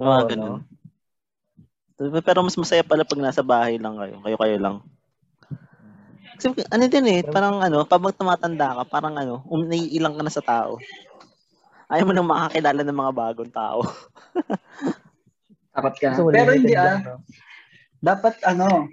Mga 0.00 0.08
Oo, 0.08 0.24
ganun. 0.24 0.60
Pero 2.00 2.40
mas 2.40 2.56
masaya 2.56 2.80
pala 2.82 3.04
pag 3.04 3.20
nasa 3.20 3.44
bahay 3.44 3.76
lang 3.76 4.00
kayo. 4.00 4.24
Kayo-kayo 4.24 4.56
lang. 4.56 4.76
Kasi 6.40 6.48
ano 6.72 6.84
din 6.88 7.06
eh, 7.06 7.20
parang 7.22 7.60
ano, 7.60 7.84
pag 7.84 8.02
tumatanda 8.16 8.80
ka, 8.80 8.82
parang 8.88 9.14
ano, 9.20 9.44
um, 9.46 9.62
naiilang 9.62 10.16
ka 10.16 10.22
na 10.24 10.32
sa 10.32 10.42
tao. 10.42 10.80
Ayaw 11.92 12.08
mo 12.08 12.12
nang 12.16 12.26
makakilala 12.26 12.80
ng 12.82 12.98
mga 13.04 13.12
bagong 13.14 13.52
tao. 13.52 13.84
Dapat 15.76 15.94
ka. 16.00 16.08
Mo 16.16 16.32
Pero 16.32 16.50
hindi 16.56 16.72
ah. 16.72 16.98
no? 17.04 17.20
Dapat 18.00 18.34
ano, 18.48 18.88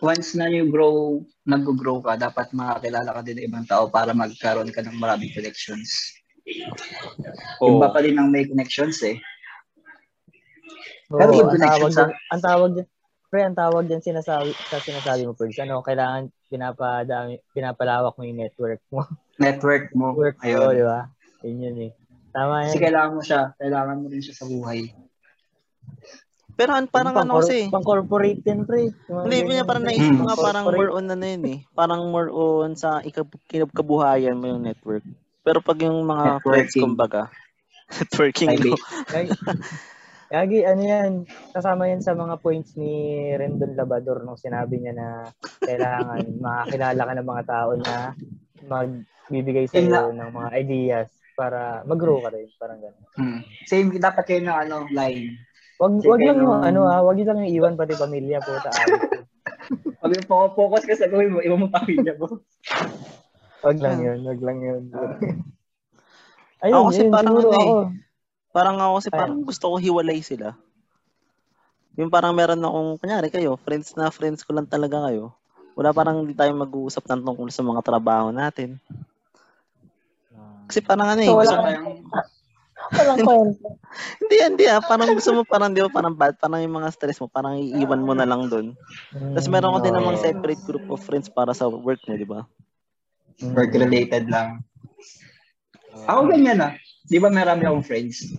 once 0.00 0.34
na 0.38 0.46
you 0.46 0.70
grow, 0.70 1.22
nag-grow 1.42 2.02
ka, 2.02 2.14
dapat 2.14 2.50
makakilala 2.54 3.10
ka 3.14 3.20
din 3.24 3.42
ng 3.42 3.46
ibang 3.50 3.66
tao 3.66 3.90
para 3.90 4.14
magkaroon 4.14 4.70
ka 4.70 4.82
ng 4.82 4.96
maraming 4.96 5.32
connections. 5.34 6.14
Oo. 7.60 7.78
Iba 7.78 7.88
pa 7.90 8.00
rin 8.02 8.14
ang 8.16 8.30
may 8.30 8.46
connections 8.46 9.02
eh. 9.02 9.18
Oo, 11.08 11.18
Pero 11.18 11.30
yung 11.34 11.50
ang 11.50 11.62
tawag 11.62 11.90
sa- 11.92 12.12
ang 12.30 12.42
tawag 12.44 12.70
dyan, 12.76 12.86
pre, 13.32 13.40
ang 13.44 13.56
tawag 13.56 13.84
dyan 13.88 14.02
sinasabi, 14.04 14.54
sa 14.68 14.78
sinasabi 14.78 15.24
mo, 15.24 15.32
Perds, 15.32 15.58
ano, 15.64 15.80
kailangan 15.80 16.28
pinapadami, 16.48 17.40
pinapalawak 17.52 18.14
mo 18.16 18.22
yung 18.24 18.40
network 18.44 18.80
mo. 18.92 19.04
Network 19.42 19.94
mo. 19.94 20.12
Work 20.18 20.42
mo, 20.42 20.46
Ayun. 20.46 20.74
di 20.74 20.84
ba? 20.84 21.00
Yun 21.46 21.62
yun 21.62 21.76
eh. 21.88 21.92
Tama 22.34 22.66
Kasi 22.66 22.76
yan. 22.76 22.84
kailangan 22.90 23.12
mo 23.14 23.22
siya. 23.22 23.42
Kailangan 23.56 23.96
mo 24.02 24.06
rin 24.10 24.22
siya 24.22 24.34
sa 24.36 24.46
buhay. 24.50 24.80
Pero 26.58 26.74
an, 26.74 26.90
parang 26.90 27.14
Pang- 27.14 27.30
ano 27.30 27.38
kasi, 27.38 27.70
Pang 27.70 27.86
corporate 27.86 28.42
din, 28.42 28.66
pre. 28.66 28.90
Hindi, 28.90 29.36
niya 29.46 29.62
parang 29.62 29.86
naisip 29.86 30.10
Mm. 30.10 30.26
nga 30.26 30.34
parang 30.34 30.66
more 30.66 30.90
on 30.90 31.06
ano 31.06 31.22
yun 31.22 31.44
eh. 31.46 31.58
Parang 31.70 32.02
more 32.10 32.30
on 32.34 32.74
sa 32.74 32.98
ikab- 33.00 33.30
mo 34.34 34.46
yung 34.50 34.66
network. 34.66 35.06
Pero 35.46 35.62
pag 35.62 35.78
yung 35.78 36.02
mga 36.02 36.42
friends, 36.42 36.74
Networking. 36.74 36.82
kumbaga, 36.82 37.22
networking, 37.94 38.48
Gagi, 40.28 40.60
ano 40.60 40.82
yan, 40.84 41.12
kasama 41.56 41.88
yan 41.88 42.04
sa 42.04 42.12
mga 42.12 42.36
points 42.44 42.76
ni 42.76 43.16
Rendon 43.32 43.72
Labador 43.72 44.20
nung 44.28 44.36
sinabi 44.36 44.76
niya 44.76 44.92
na 44.92 45.08
kailangan 45.64 46.20
makakilala 46.44 47.00
ka 47.00 47.12
ng 47.16 47.28
mga 47.32 47.44
tao 47.48 47.70
na 47.80 47.94
magbibigay 48.68 49.64
sa 49.64 49.80
iyo 49.80 50.12
ng 50.12 50.28
mga 50.28 50.50
ideas 50.52 51.08
para 51.32 51.80
mag-grow 51.88 52.20
ka 52.20 52.28
rin, 52.28 52.44
parang 52.60 52.76
gano'n. 52.76 53.04
Hmm. 53.16 53.40
Same, 53.64 53.96
dapat 53.96 54.26
kayo 54.26 54.42
ng 54.44 54.58
ano, 54.68 54.84
line. 54.92 55.32
Wag, 55.78 55.92
Sige, 55.96 56.10
wag 56.10 56.20
lang 56.20 56.36
yung 56.38 56.52
no. 56.52 56.62
ano 56.62 56.80
ah, 56.84 57.00
wag 57.00 57.16
lang 57.16 57.38
yung 57.38 57.52
iwan 57.54 57.74
pati 57.74 57.94
pamilya 57.94 58.42
po 58.46 58.50
ta. 58.58 58.70
Pag 59.98 60.12
yung 60.12 60.26
fo- 60.26 60.52
focus 60.52 60.82
ka 60.84 60.94
sa 60.96 61.06
gawin 61.06 61.30
mo, 61.30 61.38
iwan 61.38 61.62
mo 61.62 61.68
pamilya 61.68 62.18
mo. 62.18 62.42
Wag 63.60 63.76
Ah. 63.76 63.82
lang 63.84 63.98
yun, 64.00 64.18
wag 64.22 64.40
lang 64.40 64.58
yun. 64.58 64.82
Ayun, 66.58 66.74
Ako 66.74 66.86
kasi 66.90 67.00
yun, 67.00 67.14
parang 67.14 67.34
ano 67.34 67.48
eh. 67.48 67.54
ako. 67.56 67.74
Parang 68.50 68.76
ako 68.76 68.92
kasi 68.96 69.08
parang 69.08 69.38
gusto 69.42 69.64
ko 69.70 69.76
hiwalay 69.78 70.18
sila. 70.18 70.58
Yung 71.94 72.10
parang 72.10 72.30
meron 72.30 72.58
akong, 72.58 72.98
kunyari 72.98 73.28
kayo, 73.28 73.54
friends 73.56 73.94
na 73.94 74.10
friends 74.10 74.42
ko 74.42 74.54
lang 74.54 74.66
talaga 74.66 75.06
kayo. 75.06 75.34
Wala 75.74 75.90
parang 75.90 76.22
hindi 76.22 76.34
tayo 76.34 76.50
mag-uusap 76.54 77.06
ng 77.06 77.22
tungkol 77.22 77.50
sa 77.50 77.62
mga 77.62 77.82
trabaho 77.82 78.30
natin. 78.30 78.82
Kasi 80.66 80.82
parang 80.82 81.14
ano 81.14 81.22
eh, 81.22 81.30
So, 81.30 81.38
gusto 81.38 81.54
wala 81.54 81.62
Kayang, 81.64 81.86
Walang 82.88 83.20
kwento. 83.20 83.66
hindi, 84.22 84.36
hindi 84.40 84.64
ah, 84.68 84.80
parang 84.80 85.12
gusto 85.12 85.30
mo, 85.34 85.42
parang 85.44 85.72
di 85.72 85.84
ba, 85.84 85.90
parang 85.92 86.14
bad, 86.16 86.40
parang 86.40 86.64
yung 86.64 86.76
mga 86.78 86.88
stress 86.92 87.20
mo, 87.20 87.28
parang 87.28 87.60
iiwan 87.60 88.00
mo 88.00 88.12
na 88.16 88.24
lang 88.24 88.48
doon. 88.48 88.72
Tapos 89.36 89.48
meron 89.50 89.76
ko 89.76 89.80
din 89.84 89.92
Mm, 89.92 89.98
namang 90.00 90.22
separate 90.22 90.62
group 90.64 90.86
of 90.88 91.00
friends 91.02 91.28
para 91.28 91.52
sa 91.52 91.68
work 91.68 92.00
mo, 92.08 92.14
di 92.16 92.28
ba? 92.28 92.48
Mm. 93.38 93.54
work-related 93.54 94.24
lang. 94.26 94.64
Ako 96.08 96.26
ganyan 96.26 96.58
ah. 96.58 96.72
Di 97.04 97.16
ba 97.16 97.28
marami 97.28 97.64
akong 97.64 97.84
friends? 97.84 98.34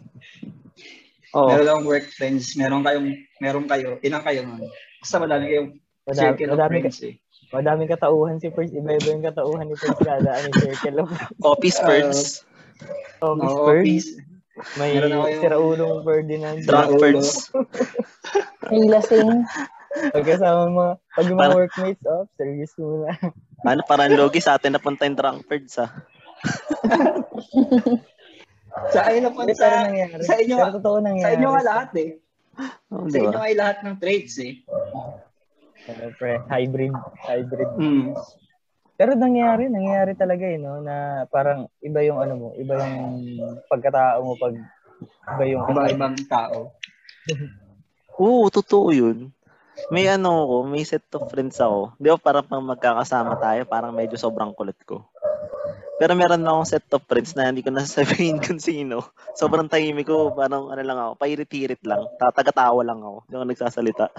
Oo. 1.34 1.50
Meron 1.50 1.68
akong 1.70 1.88
work 1.88 2.08
friends, 2.10 2.58
meron 2.58 2.82
kayong, 2.82 3.08
meron 3.38 3.65
kayo, 3.70 4.01
ilang 4.01 4.24
kayo 4.25 4.41
nun? 4.46 4.65
Basta 5.00 5.18
madami 5.18 5.46
kayong 5.48 5.70
Madami, 6.03 6.25
circle 6.25 6.50
of 6.50 6.53
madami, 6.58 6.74
ka, 6.74 6.82
friends 6.89 7.01
eh. 7.06 7.15
madaming 7.50 7.89
katauhan 7.89 8.38
si 8.41 8.48
First. 8.50 8.74
Iba-iba 8.74 9.08
yung 9.13 9.25
katauhan 9.25 9.65
ni 9.70 9.75
First 9.77 10.01
kada 10.01 10.32
ano, 10.34 10.50
circle 10.58 10.98
of 11.06 11.10
Office 11.46 11.79
birds, 11.79 12.22
office 13.22 13.53
Oo, 13.53 13.65
bird. 13.70 13.86
peace. 13.86 14.10
May 14.75 14.98
yung- 14.98 15.39
siraulong 15.39 16.04
Ferdinand. 16.04 16.60
drunk 16.62 16.89
Ulo. 16.92 17.00
birds. 17.00 17.30
May 18.70 18.84
lasing. 18.86 19.44
Pagkasama 19.89 20.70
mga, 20.70 20.94
pag 21.12 21.25
yung 21.25 21.39
mga 21.39 21.56
workmates, 21.58 22.04
oh, 22.06 22.24
serious 22.36 22.74
muna. 22.75 23.10
Ano, 23.60 23.84
parang 23.84 24.16
logi 24.16 24.39
sa 24.39 24.56
atin 24.56 24.72
napunta 24.72 25.04
yung 25.04 25.20
drunk 25.20 25.44
birds 25.44 25.75
ah. 25.75 25.92
Sa 28.94 29.04
ayun 29.04 29.28
na 29.28 29.32
po, 29.34 29.44
Pero 29.44 29.58
sa, 29.58 29.84
nangyari. 29.84 30.24
sa 30.24 30.36
inyo, 30.38 30.56
Pero 30.56 30.74
totoo 30.80 30.98
nangyari. 31.01 31.25
sa 31.25 31.36
inyo 31.36 31.48
nga 31.50 31.63
lahat 31.66 31.92
eh. 31.98 32.10
Oh, 32.88 33.04
Sa 33.04 33.18
inyo 33.20 33.36
ay 33.36 33.54
lahat 33.58 33.78
ng 33.84 33.96
traits 33.98 34.39
eh. 34.39 34.63
Siyempre, 35.82 36.39
hybrid. 36.48 36.96
Hybrid. 37.20 37.70
Mm. 37.75 38.16
Pero 39.00 39.15
nangyari, 39.15 39.72
nangyari 39.72 40.12
talaga 40.12 40.44
eh, 40.44 40.60
no? 40.60 40.84
Na 40.84 41.24
parang 41.32 41.72
iba 41.79 42.03
yung 42.03 42.20
ano 42.20 42.34
mo, 42.36 42.48
iba 42.60 42.75
yung 42.84 43.15
pagkatao 43.72 44.20
mo 44.20 44.36
pag 44.36 44.51
iba 45.39 45.44
yung 45.48 45.63
Iba-ibang 45.72 46.20
tao. 46.27 46.75
Oo, 48.20 48.51
totoo 48.51 48.91
yun. 48.91 49.32
May 49.88 50.12
ano 50.12 50.44
ako, 50.44 50.56
may 50.68 50.84
set 50.84 51.08
of 51.15 51.32
friends 51.32 51.56
ako. 51.63 51.96
Di 51.96 52.12
ba 52.12 52.20
parang 52.20 52.44
pang 52.44 52.60
magkakasama 52.60 53.39
tayo, 53.39 53.63
parang 53.63 53.96
medyo 53.96 54.20
sobrang 54.20 54.51
kulit 54.51 54.75
ko. 54.84 55.08
Pero 55.96 56.20
meron 56.20 56.44
na 56.44 56.51
akong 56.51 56.68
set 56.68 56.84
of 56.91 57.03
friends 57.08 57.32
na 57.39 57.48
hindi 57.48 57.63
ko 57.63 57.72
nasasabihin 57.72 58.39
kung 58.44 58.60
sino. 58.60 59.15
Sobrang 59.32 59.72
tahimik 59.72 60.12
ko, 60.12 60.36
parang 60.36 60.68
ano 60.68 60.84
lang 60.84 61.00
ako, 61.00 61.12
pairit-irit 61.15 61.79
lang. 61.88 62.03
Tatagatawa 62.20 62.84
lang 62.84 63.00
ako. 63.00 63.24
Hindi 63.24 63.36
ako 63.39 63.46
nagsasalita. 63.48 64.06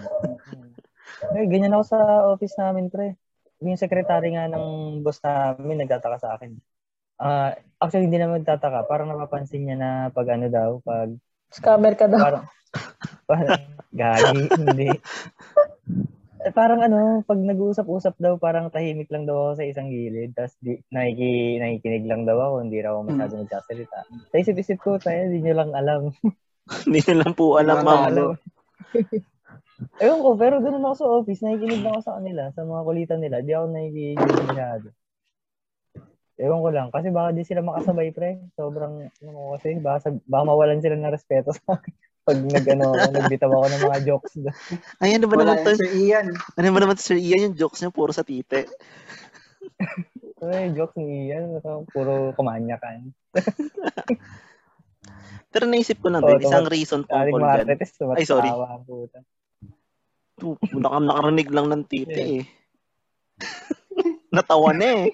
Eh, 1.20 1.44
ganyan 1.52 1.76
ako 1.76 1.84
sa 1.84 1.98
office 2.32 2.56
namin, 2.56 2.88
pre. 2.88 3.18
Yung 3.60 3.80
secretary 3.80 4.32
nga 4.32 4.48
ng 4.48 5.00
boss 5.04 5.20
namin, 5.20 5.84
nagtataka 5.84 6.16
sa 6.20 6.30
akin. 6.36 6.56
Ah, 7.20 7.52
actually, 7.76 8.08
hindi 8.08 8.16
naman 8.16 8.40
nagtataka. 8.40 8.88
Parang 8.88 9.12
napapansin 9.12 9.68
niya 9.68 9.76
na 9.76 9.90
pag 10.08 10.28
ano 10.32 10.48
daw, 10.48 10.80
pag 10.80 11.12
Scammer 11.52 11.98
ka 11.98 12.08
daw. 12.08 12.20
parang, 12.22 12.44
parang 13.30 13.60
gagi, 13.92 14.40
hindi. 14.56 14.88
Eh, 16.40 16.52
parang 16.56 16.80
ano, 16.80 17.20
pag 17.28 17.36
nag-uusap-usap 17.36 18.16
daw, 18.16 18.40
parang 18.40 18.72
tahimik 18.72 19.12
lang 19.12 19.28
daw 19.28 19.52
ako 19.52 19.60
sa 19.60 19.68
isang 19.68 19.92
gilid. 19.92 20.32
Tapos 20.32 20.56
di, 20.64 20.80
nakiki, 20.88 21.60
nakikinig 21.60 22.08
lang 22.08 22.24
daw 22.24 22.40
ako, 22.40 22.54
hindi 22.64 22.80
raw 22.80 22.96
ako 22.96 23.02
masyado 23.12 23.34
nagsasalita. 23.44 23.98
Sa 24.32 24.36
isip-isip 24.40 24.78
ko, 24.80 24.96
tayo, 24.96 25.28
hindi 25.28 25.44
nyo 25.44 25.54
lang 25.60 25.70
alam. 25.76 26.00
Hindi 26.86 27.02
nyo 27.02 27.14
lang 27.18 27.32
po 27.34 27.58
alam, 27.58 27.82
ma'am. 27.82 28.38
Ewan 30.00 30.20
ko, 30.24 30.30
pero 30.36 30.60
ganun 30.64 30.84
ako 30.84 30.94
sa 30.96 31.10
office, 31.20 31.40
nakikinig 31.44 31.84
lang 31.84 31.92
ako 31.96 32.02
sa 32.04 32.16
kanila, 32.20 32.42
sa 32.56 32.64
mga 32.64 32.82
kulitan 32.84 33.20
nila. 33.20 33.44
Di 33.44 33.52
ako 33.52 33.66
nakikinig 33.68 34.44
masyado. 34.48 34.86
Ewan 36.40 36.64
ko 36.64 36.68
lang, 36.72 36.88
kasi 36.88 37.12
baka 37.12 37.36
di 37.36 37.44
sila 37.44 37.60
makasabay, 37.60 38.08
pre. 38.16 38.40
Sobrang, 38.56 39.12
ano 39.12 39.36
ko 39.36 39.60
kasi, 39.60 39.76
baka, 39.76 40.08
sab- 40.08 40.24
baka 40.24 40.42
mawalan 40.48 40.80
sila 40.80 40.96
ng 40.96 41.12
respeto 41.12 41.52
sa 41.52 41.76
akin. 41.76 41.92
Pag 42.28 42.36
nag, 42.36 42.66
ano, 42.68 42.84
ako, 42.92 43.06
nagbitaw 43.16 43.50
ako 43.52 43.66
ng 43.68 43.84
mga 43.84 43.98
jokes. 44.04 44.32
doon. 44.36 44.56
Ay, 45.00 45.16
ano 45.16 45.26
ba 45.28 45.36
Wala 45.36 45.56
naman 45.56 45.64
to? 45.64 45.76
Sir 45.76 45.92
Ian. 45.96 46.26
Ano 46.56 46.68
ba 46.72 46.80
naman 46.80 46.96
to, 46.96 47.04
Sir 47.04 47.18
Ian? 47.20 47.44
Yung 47.48 47.56
jokes 47.56 47.80
niya 47.80 47.92
puro 47.92 48.12
sa 48.12 48.24
tite. 48.24 48.64
Ay, 50.44 50.72
jokes 50.72 50.96
ni 50.96 51.28
Ian, 51.28 51.60
ano, 51.60 51.84
puro 51.92 52.32
kumanyakan. 52.36 53.12
Pero 55.50 55.66
naisip 55.66 55.98
ko 55.98 56.08
na 56.08 56.22
Oo, 56.22 56.38
din, 56.38 56.46
isang 56.46 56.70
reason 56.70 57.02
dyan. 57.04 57.74
artist, 57.74 57.98
Ay, 58.14 58.24
sorry. 58.24 58.46
tumatawa 58.46 58.78
ang 58.78 58.84
puta. 58.86 59.18
Tu- 59.20 59.26
Naka, 60.76 60.98
nakarinig 61.00 61.50
lang 61.56 61.66
ng 61.70 61.84
tite 61.86 62.16
eh. 62.18 62.42
Natawa 64.34 64.70
na 64.74 65.08
eh. 65.08 65.10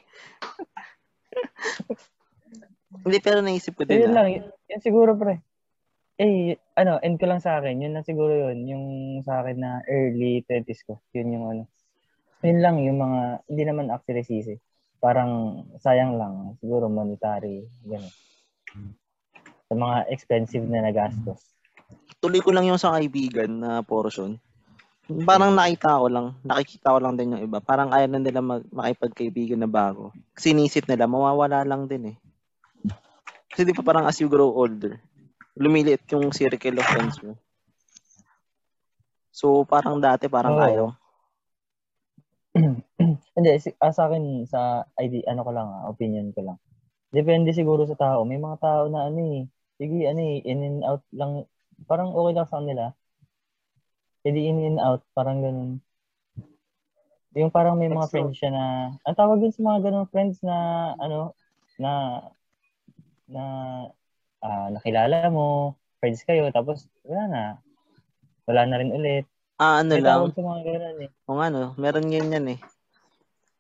Hindi, 3.07 3.19
pero 3.23 3.39
naisip 3.45 3.77
ko 3.79 3.83
So, 3.85 3.91
din 3.93 4.03
yun 4.03 4.13
ah. 4.13 4.17
lang, 4.23 4.27
yun, 4.33 4.45
yun 4.67 4.81
siguro, 4.83 5.15
pre. 5.15 5.43
Eh, 6.17 6.57
ano, 6.75 6.97
end 7.05 7.21
ko 7.21 7.29
lang 7.29 7.45
sa 7.45 7.61
akin, 7.61 7.77
yun 7.77 7.93
lang 7.93 8.07
siguro 8.09 8.33
yun, 8.33 8.65
yung 8.65 8.85
sa 9.21 9.45
akin 9.45 9.57
na 9.61 9.85
early 9.85 10.41
20s 10.49 10.83
ko, 10.89 10.99
yun 11.13 11.37
yung 11.37 11.47
ano. 11.53 11.63
Yun 12.41 12.59
lang, 12.65 12.77
yung 12.81 12.99
mga, 13.01 13.21
hindi 13.53 13.63
naman 13.69 13.93
actually 13.93 14.25
sisi. 14.25 14.57
Parang 14.97 15.63
sayang 15.81 16.17
lang, 16.17 16.57
siguro 16.59 16.89
monetary, 16.89 17.69
gano'n. 17.85 18.15
Sa 19.67 19.75
mga 19.77 19.97
expensive 20.09 20.65
na 20.65 20.89
nagastos. 20.89 21.43
Tuloy 22.17 22.41
ko 22.41 22.51
lang 22.51 22.65
yung 22.65 22.81
sa 22.81 22.97
kaibigan 22.97 23.61
na 23.61 23.85
portion. 23.85 24.41
Parang 25.07 25.55
nakita 25.55 26.03
ko 26.03 26.11
lang, 26.11 26.35
nakikita 26.43 26.91
ko 26.91 26.99
lang 26.99 27.15
din 27.15 27.39
yung 27.39 27.45
iba. 27.47 27.63
Parang 27.63 27.95
ayaw 27.95 28.11
na 28.11 28.19
nila 28.19 28.43
mag, 28.43 28.67
makipagkaibigan 28.75 29.63
na 29.63 29.71
bago. 29.71 30.11
Kasi 30.35 30.51
inisip 30.51 30.91
nila, 30.91 31.07
mawawala 31.07 31.63
lang 31.63 31.87
din 31.87 32.15
eh. 32.15 32.17
Kasi 33.47 33.63
di 33.63 33.73
pa 33.73 33.87
parang 33.87 34.05
as 34.05 34.19
you 34.19 34.27
grow 34.27 34.51
older, 34.51 34.99
lumiliit 35.55 36.03
yung 36.11 36.35
circle 36.35 36.83
of 36.83 36.91
friends 36.91 37.23
mo. 37.23 37.39
So 39.31 39.63
parang 39.63 40.03
dati 40.03 40.27
parang 40.27 40.59
Oo. 40.59 40.65
ayaw. 40.67 40.87
Hindi, 43.37 43.51
si, 43.61 43.71
ah, 43.79 43.93
sa 43.93 44.09
akin, 44.09 44.49
sa 44.49 44.89
ID, 44.97 45.29
ano 45.29 45.45
ko 45.45 45.51
lang, 45.53 45.69
ah, 45.69 45.87
opinion 45.93 46.33
ko 46.33 46.41
lang. 46.41 46.59
Depende 47.13 47.53
siguro 47.53 47.87
sa 47.87 47.95
tao. 47.95 48.27
May 48.27 48.41
mga 48.41 48.59
tao 48.59 48.91
na 48.91 49.07
ano 49.07 49.21
eh, 49.23 49.47
sige, 49.79 50.09
ano 50.09 50.21
eh, 50.21 50.41
in 50.43 50.61
and 50.65 50.81
out 50.83 51.05
lang, 51.15 51.45
parang 51.85 52.11
okay 52.17 52.33
lang 52.33 52.49
sa 52.49 52.59
kanila. 52.59 52.85
Hindi 54.27 54.41
in 54.43 54.59
and 54.67 54.81
out, 54.83 55.07
parang 55.15 55.39
ganun. 55.39 55.79
Yung 57.31 57.53
parang 57.53 57.79
may 57.79 57.87
mga 57.87 58.09
Exo. 58.09 58.11
friends 58.11 58.35
siya 58.35 58.51
na, 58.51 58.65
ang 58.99 59.15
tawag 59.15 59.39
din 59.39 59.53
sa 59.53 59.63
mga 59.63 59.79
ganun 59.87 60.11
friends 60.11 60.43
na, 60.43 60.57
ano, 60.99 61.31
na, 61.79 61.93
na, 63.29 63.43
ah, 64.41 64.69
nakilala 64.73 65.29
mo, 65.29 65.77
friends 66.01 66.27
kayo, 66.27 66.51
tapos, 66.51 66.91
wala 67.05 67.23
na. 67.29 67.43
Wala 68.45 68.63
na 68.65 68.77
rin 68.77 68.91
ulit. 68.91 69.31
Ah, 69.57 69.79
ano 69.79 69.95
May 69.95 70.03
lang. 70.03 70.33
sa 70.33 70.43
mga 70.43 70.61
ganun 70.65 70.99
eh. 71.01 71.11
Kung 71.23 71.39
ano, 71.39 71.61
meron 71.77 72.09
ganyan 72.09 72.47
eh. 72.51 72.59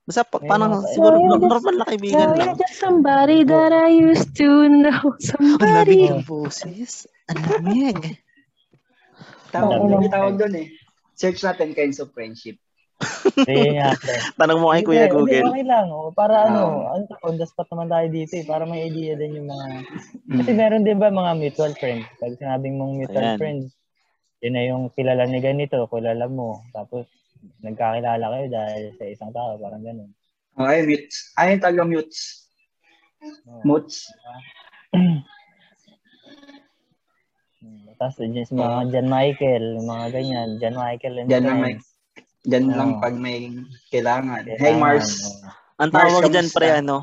Basta 0.03 0.23
pa, 0.23 0.39
May 0.39 0.49
parang 0.49 0.71
mga- 0.73 0.91
siguro 0.91 1.15
Yeah, 1.15 1.27
no- 1.27 1.37
just- 1.37 1.53
normal 1.53 1.75
na 1.77 1.87
kaibigan 1.87 2.17
Yeah, 2.17 2.31
lang. 2.33 2.39
you're 2.43 2.59
just 2.59 2.77
somebody 2.79 3.39
that 3.45 3.71
I 3.71 3.89
used 3.93 4.35
to 4.35 4.49
know. 4.67 5.15
Ang 5.37 5.63
labig 5.63 6.01
Somebody. 6.01 6.01
ng 6.11 6.25
boses. 6.25 7.07
Ang 7.29 7.39
lamig. 7.45 7.99
Tawag, 9.53 9.79
Oo. 9.83 10.01
may 10.01 10.11
tawag 10.11 10.35
doon 10.39 10.55
eh. 10.63 10.69
Search 11.17 11.41
natin 11.41 11.73
kinds 11.73 11.99
of 12.03 12.13
friendship. 12.13 12.61
Tanong 14.41 14.61
mo 14.61 14.73
kay 14.73 14.81
Hindi, 14.81 14.89
Kuya 14.89 15.05
hindi, 15.09 15.17
Google. 15.17 15.45
Okay 15.53 15.65
lang. 15.69 15.87
Oh. 15.93 16.09
Para 16.17 16.49
ano, 16.49 16.89
ano 16.89 17.05
on 17.29 17.37
the 17.37 17.45
spot 17.45 17.69
naman 17.73 17.93
tayo 17.93 18.07
dito 18.09 18.33
eh. 18.41 18.45
Para 18.49 18.65
may 18.65 18.89
idea 18.89 19.17
din 19.21 19.37
yung 19.37 19.49
mga... 19.53 19.67
Mm. 20.33 20.37
Kasi 20.41 20.51
meron 20.57 20.85
din 20.85 20.97
ba 20.97 21.13
mga 21.13 21.33
mutual 21.37 21.73
friends? 21.77 22.09
Pag 22.17 22.41
sinabing 22.41 22.81
mong 22.81 23.05
mutual 23.05 23.37
Ayan. 23.37 23.39
friends, 23.41 23.77
yun 24.41 24.55
na 24.57 24.65
yung 24.65 24.89
kilala 24.97 25.29
ni 25.29 25.41
ganito, 25.45 25.85
kilala 25.93 26.25
mo. 26.29 26.65
Tapos, 26.73 27.05
nagkakilala 27.61 28.25
kayo 28.33 28.47
dahil 28.49 28.85
sa 28.97 29.05
isang 29.05 29.33
tao, 29.33 29.61
parang 29.61 29.85
ganun. 29.85 30.11
Oh, 30.57 30.65
ay, 30.65 30.89
mutes. 30.89 31.37
Ay, 31.37 31.61
taga 31.61 31.85
mutes. 31.85 32.49
Oh. 33.45 33.61
Mutes. 33.65 34.09
Hmm. 37.67 37.99
Tapos, 37.99 38.17
dyan 38.21 38.47
si 38.47 38.53
mga 38.53 38.79
John 38.93 39.09
Michael, 39.09 39.65
mga 39.81 40.05
ganyan, 40.13 40.49
John 40.59 40.77
Michael 40.77 41.15
and 41.17 41.27
Diyan 41.27 41.43
lang 41.43 41.59
may, 41.59 41.75
friends. 41.75 41.87
diyan 42.45 42.67
lang 42.71 42.91
pag 43.01 43.15
may 43.17 43.39
kailangan. 43.89 44.41
Kailangan, 44.45 44.61
Hey, 44.61 44.75
Mars. 44.75 45.09
oh. 45.25 45.83
Ang 45.83 45.91
Mars, 45.91 46.05
tawag 46.07 46.23
dyan, 46.29 46.47
kamusta? 46.47 46.57
pre, 46.57 46.69
ano, 46.79 46.97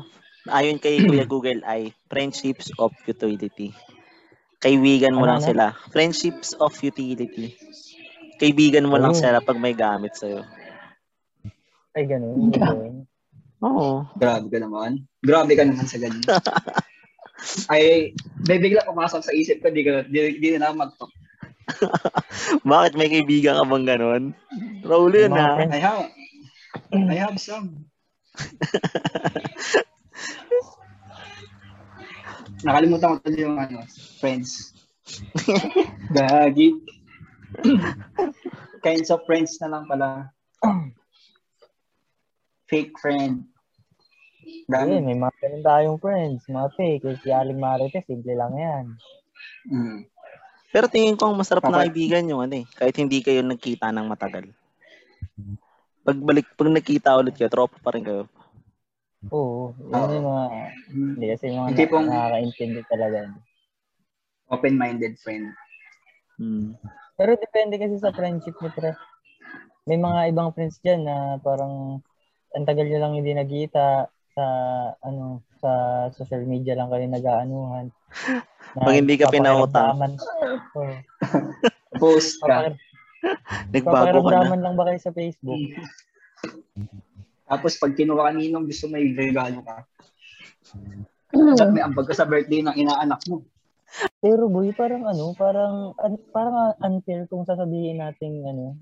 ayon 0.46 0.78
kay 0.78 0.98
Kuya 1.00 1.26
Google 1.28 1.60
ay 1.64 1.80
friendships 2.06 2.72
of 2.76 2.90
utility. 3.04 3.74
Kaibigan 4.58 5.12
mo 5.12 5.22
Ano, 5.22 5.30
lang 5.30 5.40
ano? 5.40 5.46
sila. 5.46 5.64
Friendships 5.90 6.56
of 6.56 6.72
utility. 6.80 7.52
Kaibigan 8.36 8.88
mo 8.88 8.96
lang 8.96 9.12
Oh. 9.12 9.18
sila 9.18 9.38
pag 9.38 9.58
may 9.58 9.74
gamit 9.74 10.16
sa'yo. 10.16 10.40
Ay, 11.92 12.08
ganun. 12.10 13.04
Oo. 13.60 14.06
Grabe 14.14 14.46
ka 14.46 14.58
naman. 14.58 15.04
Grabe 15.20 15.52
ka 15.52 15.62
naman 15.62 15.84
sa 15.84 15.98
ganyan. 15.98 16.24
ay, 17.72 18.14
may 18.48 18.58
bigla 18.58 18.86
pumasok 18.88 19.20
sa 19.24 19.32
isip 19.34 19.60
ko, 19.60 19.68
di, 19.72 19.82
ka, 19.84 20.04
di, 20.08 20.38
di 20.40 20.48
na 20.56 20.70
naman 20.70 20.92
mag 20.92 21.12
Bakit 22.68 22.92
may 22.96 23.08
kaibigan 23.08 23.56
ka 23.56 23.64
bang 23.64 23.88
ganon? 23.88 24.36
Raul 24.84 25.16
yun 25.16 25.32
ha. 25.32 25.56
friends. 25.56 25.72
I 25.72 25.80
have, 25.80 26.12
I 26.92 27.16
have 27.16 27.40
some. 27.40 27.88
Nakalimutan 32.64 33.16
ko 33.16 33.20
tuloy 33.24 33.44
yung 33.44 33.60
ano, 33.60 33.84
friends. 34.20 34.72
Gagi. 36.16 36.80
Kinds 38.80 39.08
of 39.12 39.24
friends 39.28 39.60
na 39.60 39.68
lang 39.68 39.84
pala. 39.84 40.32
Fake 42.72 42.96
friend. 43.00 43.44
Dami. 44.66 45.00
may 45.00 45.14
mga 45.14 45.34
ganun 45.38 45.62
tayong 45.62 45.98
friends, 45.98 46.46
mga 46.46 46.68
fake. 46.72 47.04
Eh, 47.04 47.16
Si 47.18 47.28
Aling 47.28 47.56
Marites, 47.56 48.04
simple 48.04 48.32
lang 48.32 48.54
yan. 48.54 48.84
Mm. 49.66 49.98
Pero 50.70 50.86
tingin 50.86 51.14
ko 51.14 51.28
ang 51.28 51.36
masarap 51.36 51.62
na 51.62 51.70
Papa- 51.70 51.82
kaibigan 51.84 52.26
yung 52.26 52.40
ano 52.40 52.54
eh. 52.58 52.66
Kahit 52.68 52.96
hindi 52.96 53.20
kayo 53.20 53.40
nagkita 53.40 53.88
ng 53.88 54.06
matagal. 54.06 54.50
Pagbalik, 56.02 56.46
pag 56.52 56.68
nagkita 56.68 57.16
ulit 57.16 57.32
kayo, 57.32 57.48
tropa 57.48 57.78
pa 57.78 57.90
rin 57.90 58.04
kayo. 58.04 58.28
Oo, 59.26 59.72
yun 59.72 60.10
yung 60.12 60.26
mga, 60.26 60.44
Mm. 60.90 61.08
hindi 61.14 61.26
kasi 61.30 61.44
yung 61.48 61.58
mga 61.58 61.68
Hindi 61.70 61.84
pong- 61.86 62.04
na, 62.04 62.14
nakaka-intindi 62.18 62.80
talaga. 62.84 63.18
Open-minded 64.46 65.16
friend. 65.16 65.48
Hmm. 66.36 66.76
Pero 67.14 67.38
depende 67.38 67.78
kasi 67.78 67.96
sa 67.96 68.10
friendship 68.10 68.52
ni 68.54 68.68
pre. 68.68 68.92
May 69.84 69.96
mga 69.96 70.28
ibang 70.28 70.52
friends 70.52 70.76
dyan 70.78 71.06
na 71.06 71.16
parang 71.38 72.02
ang 72.50 72.64
tagal 72.64 72.84
nyo 72.84 72.98
lang 72.98 73.14
hindi 73.14 73.32
nagkita 73.32 74.10
sa 74.34 74.46
ano 75.06 75.40
sa 75.62 75.70
social 76.10 76.42
media 76.44 76.74
lang 76.74 76.90
kayo 76.90 77.06
nag-aanuhan. 77.06 77.86
Na 78.74 78.84
Pag 78.90 78.98
hindi 78.98 79.14
ka 79.14 79.30
pinautang. 79.30 80.18
Post 82.02 82.42
ka. 82.42 82.74
Nagbago 83.70 84.18
ka 84.26 84.30
na. 84.42 84.58
Lang 84.58 84.74
ba 84.74 84.90
kayo 84.90 84.98
sa 84.98 85.14
Facebook? 85.14 85.78
Tapos 87.46 87.78
pag 87.78 87.94
kinuha 87.94 88.28
ka 88.28 88.32
ninong 88.34 88.66
gusto 88.66 88.90
may 88.90 89.14
regalo 89.14 89.62
ka. 89.62 89.86
Hmm. 90.74 91.06
At 91.58 91.70
may 91.70 91.82
ambag 91.82 92.10
ka 92.10 92.14
sa 92.14 92.26
birthday 92.26 92.62
ng 92.62 92.74
inaanak 92.74 93.22
mo. 93.30 93.46
Pero 94.18 94.50
boy, 94.50 94.74
parang 94.74 95.06
ano, 95.06 95.30
parang 95.38 95.94
parang 96.34 96.74
unfair 96.82 97.30
kung 97.30 97.46
sasabihin 97.46 98.02
natin 98.02 98.42
ano, 98.42 98.74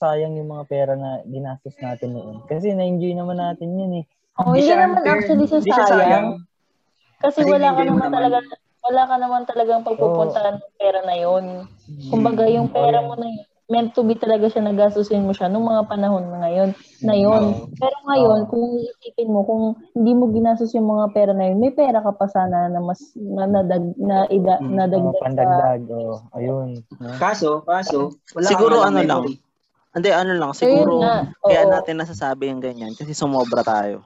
sayang 0.00 0.40
yung 0.40 0.48
mga 0.48 0.64
pera 0.68 0.92
na 0.96 1.20
ginastos 1.28 1.76
natin 1.80 2.16
noon. 2.16 2.36
Kasi 2.48 2.72
na-enjoy 2.72 3.12
naman 3.12 3.36
natin 3.40 3.76
yun 3.76 3.92
eh. 4.00 4.04
Oh, 4.34 4.50
hindi 4.50 4.66
siya 4.66 4.76
naman 4.82 4.98
unfair. 5.00 5.14
actually 5.14 5.46
sa 5.46 5.56
Hindi 5.56 5.70
siya 5.70 5.86
sayang. 5.86 6.26
Kasi 7.22 7.38
Kasi 7.40 7.50
wala 7.50 7.68
ka 7.70 7.78
hindi 7.78 7.88
naman 7.88 8.00
naman- 8.04 8.14
talaga 8.14 8.38
wala 8.84 9.02
ka 9.08 9.14
naman 9.16 9.42
talagang 9.48 9.80
pagpupuntahan 9.80 10.54
ng 10.60 10.74
pera 10.76 11.00
na 11.02 11.16
yun. 11.16 11.44
Kumbaga, 12.12 12.44
yung 12.44 12.68
pera 12.68 13.00
mo 13.00 13.16
na 13.16 13.32
yun, 13.32 13.40
meant 13.64 13.96
to 13.96 14.04
be 14.04 14.12
talaga 14.12 14.44
siya 14.44 14.60
nagastusin 14.60 15.24
mo 15.24 15.32
siya 15.32 15.48
nung 15.48 15.64
mga 15.64 15.88
panahon 15.88 16.28
na 16.28 16.44
ngayon 16.44 16.76
na 17.00 17.16
yun. 17.16 17.64
Pero 17.80 17.96
ngayon, 18.04 18.44
Oo. 18.44 18.48
kung 18.52 18.64
iisipin 18.76 19.32
mo, 19.32 19.40
kung 19.40 19.62
hindi 19.96 20.12
mo 20.12 20.28
ginastos 20.28 20.76
yung 20.76 20.84
mga 20.84 21.16
pera 21.16 21.32
na 21.32 21.48
yun, 21.48 21.64
may 21.64 21.72
pera 21.72 22.04
ka 22.04 22.12
pa 22.12 22.28
sana 22.28 22.68
na 22.68 22.76
mas 22.76 23.00
na, 23.16 23.48
nadag, 23.48 23.84
na, 23.96 24.28
ida, 24.28 24.60
Hmm, 24.60 24.76
nadagdag 24.76 25.16
sa... 25.16 25.24
pandagdag. 25.24 25.80
Oh, 25.88 26.20
ayun. 26.36 26.68
no? 27.00 27.08
Kaso, 27.16 27.64
kaso, 27.64 28.12
wala 28.36 28.48
Siguro 28.52 28.84
ano 28.84 29.00
lang. 29.00 29.24
Hindi, 29.96 30.08
ano 30.12 30.32
lang. 30.36 30.52
Siguro, 30.52 31.00
nga, 31.00 31.32
kaya 31.40 31.64
natin 31.64 32.04
nasasabi 32.04 32.52
yung 32.52 32.60
ganyan 32.60 32.92
kasi 32.92 33.16
sumobra 33.16 33.64
tayo. 33.64 34.04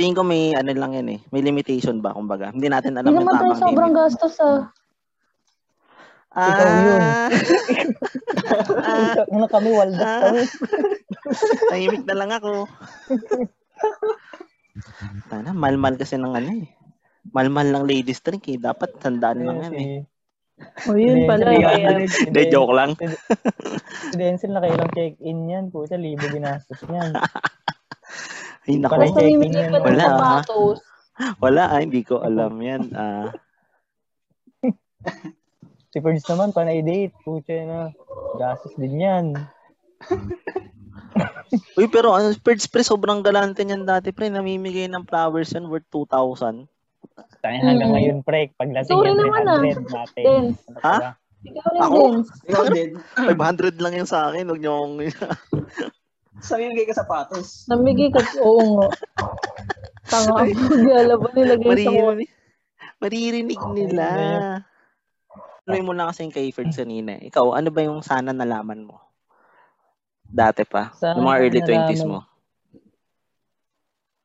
Tingin 0.00 0.16
ko 0.16 0.24
may 0.24 0.56
ano 0.56 0.72
lang 0.72 0.96
yan 0.96 1.08
eh. 1.12 1.20
May 1.28 1.44
limitation 1.44 2.00
ba, 2.00 2.16
kumbaga. 2.16 2.48
Hindi 2.48 2.72
natin 2.72 2.96
alam 2.96 3.12
Hindi 3.12 3.20
yung 3.20 3.28
naman 3.28 3.36
tayo 3.36 3.52
tamang 3.52 3.60
sobrang 3.60 3.92
limit. 3.92 4.00
gastos 4.00 4.36
ah. 4.40 4.60
Ikaw 6.32 6.68
yun. 6.80 7.02
Ah, 8.80 9.12
ano 9.28 9.44
kami, 9.44 9.68
waldas 9.70 10.00
Ah. 10.00 10.20
kami. 10.24 10.42
tahimik 11.68 12.04
na 12.08 12.16
lang 12.16 12.30
ako. 12.32 12.64
Sana, 15.28 15.52
malmal 15.52 16.00
kasi 16.00 16.16
ng 16.16 16.32
ano 16.32 16.50
eh. 16.56 16.66
Malmal 17.30 17.68
ng 17.68 17.84
ladies 17.84 18.24
drink 18.24 18.48
eh. 18.48 18.56
Dapat 18.56 18.96
tandaan 18.96 19.44
lang 19.44 19.58
yan 19.68 19.74
eh. 19.76 20.00
O 20.88 20.96
yun 20.96 21.24
pala. 21.24 21.52
Hindi, 21.52 21.76
hindi, 21.76 22.04
Hindi, 22.24 22.42
joke 22.48 22.72
lang. 22.72 22.96
Si 22.96 24.16
Denzel 24.16 24.52
na 24.52 24.60
kailang 24.60 24.90
check-in 24.92 25.44
yan. 25.44 25.64
Puta, 25.68 25.96
libo 25.96 26.24
ginastos 26.24 26.80
niyan. 26.88 27.12
Ay. 28.68 28.80
Parang 28.84 29.12
basta 29.12 29.20
no? 29.24 29.40
ng 29.40 29.84
Wala, 29.84 30.04
ah. 30.08 30.42
Wala 31.40 31.62
ah, 31.72 31.80
hindi 31.80 32.00
ko 32.04 32.20
alam 32.20 32.56
yan. 32.60 32.92
Ah, 32.92 33.32
Si 35.90 35.98
Ferds 35.98 36.22
naman, 36.30 36.54
panay 36.54 36.86
date. 36.86 37.10
Puta 37.26 37.50
na. 37.66 37.90
Gastos 38.38 38.78
din 38.78 39.02
yan. 39.02 39.34
Uy, 41.78 41.90
pero 41.90 42.14
ano, 42.14 42.30
Birds 42.46 42.70
pre, 42.70 42.86
sobrang 42.86 43.26
galante 43.26 43.66
niyan 43.66 43.82
dati 43.82 44.14
pre. 44.14 44.30
Namimigay 44.30 44.86
ng 44.86 45.02
flowers 45.10 45.50
yan 45.50 45.66
worth 45.66 45.90
2,000. 45.90 46.70
Tayo 47.42 47.56
hanggang 47.58 47.90
Mm. 47.90 47.96
ngayon, 47.98 48.18
pre. 48.22 48.54
Paglasing 48.54 48.94
Sorry 48.94 49.10
yan, 49.10 49.18
naman, 49.18 49.42
ah. 49.50 49.58
300 49.58 49.82
natin. 49.90 50.24
Dance. 50.24 50.60
Ano 50.70 50.78
Ha? 50.78 50.96
Ikaw 51.40 51.68
rin, 51.74 51.80
Ako? 51.82 51.98
Vince. 52.06 52.30
Ikaw 52.46 52.64
din. 52.70 52.90
500 53.18 53.80
lang 53.82 53.94
yung 53.98 54.10
sa 54.10 54.30
akin. 54.30 54.44
Huwag 54.46 54.60
niyo 54.62 54.70
akong... 54.78 54.94
Samimigay 56.40 56.88
ka 56.88 56.94
sapatos. 56.96 57.68
Namigay 57.68 58.08
ka. 58.08 58.20
Oo 58.40 58.80
nga. 58.80 58.88
Tanga. 60.08 60.42
Hindi 60.42 60.90
alam 60.90 61.18
mo 61.20 61.28
nilagay 61.30 61.68
sa 61.78 61.90
maririnig, 61.92 62.30
maririnig 62.98 63.60
nila. 63.70 64.04
Tuloy 65.62 65.82
mo 65.84 65.92
lang 65.92 66.10
kasi 66.10 66.24
yung 66.24 66.34
kay 66.34 66.50
Ferds 66.50 66.74
kanina. 66.74 67.20
eh. 67.20 67.28
Ikaw, 67.30 67.54
ano 67.54 67.68
ba 67.70 67.80
yung 67.84 68.00
sana 68.00 68.32
nalaman 68.32 68.82
mo? 68.82 68.98
Dati 70.24 70.64
pa. 70.64 70.90
Sana 70.94 71.20
yung 71.20 71.26
mga 71.28 71.40
early 71.40 71.60
20s 71.62 72.02
nalaman- 72.02 72.08
mo. 72.08 72.20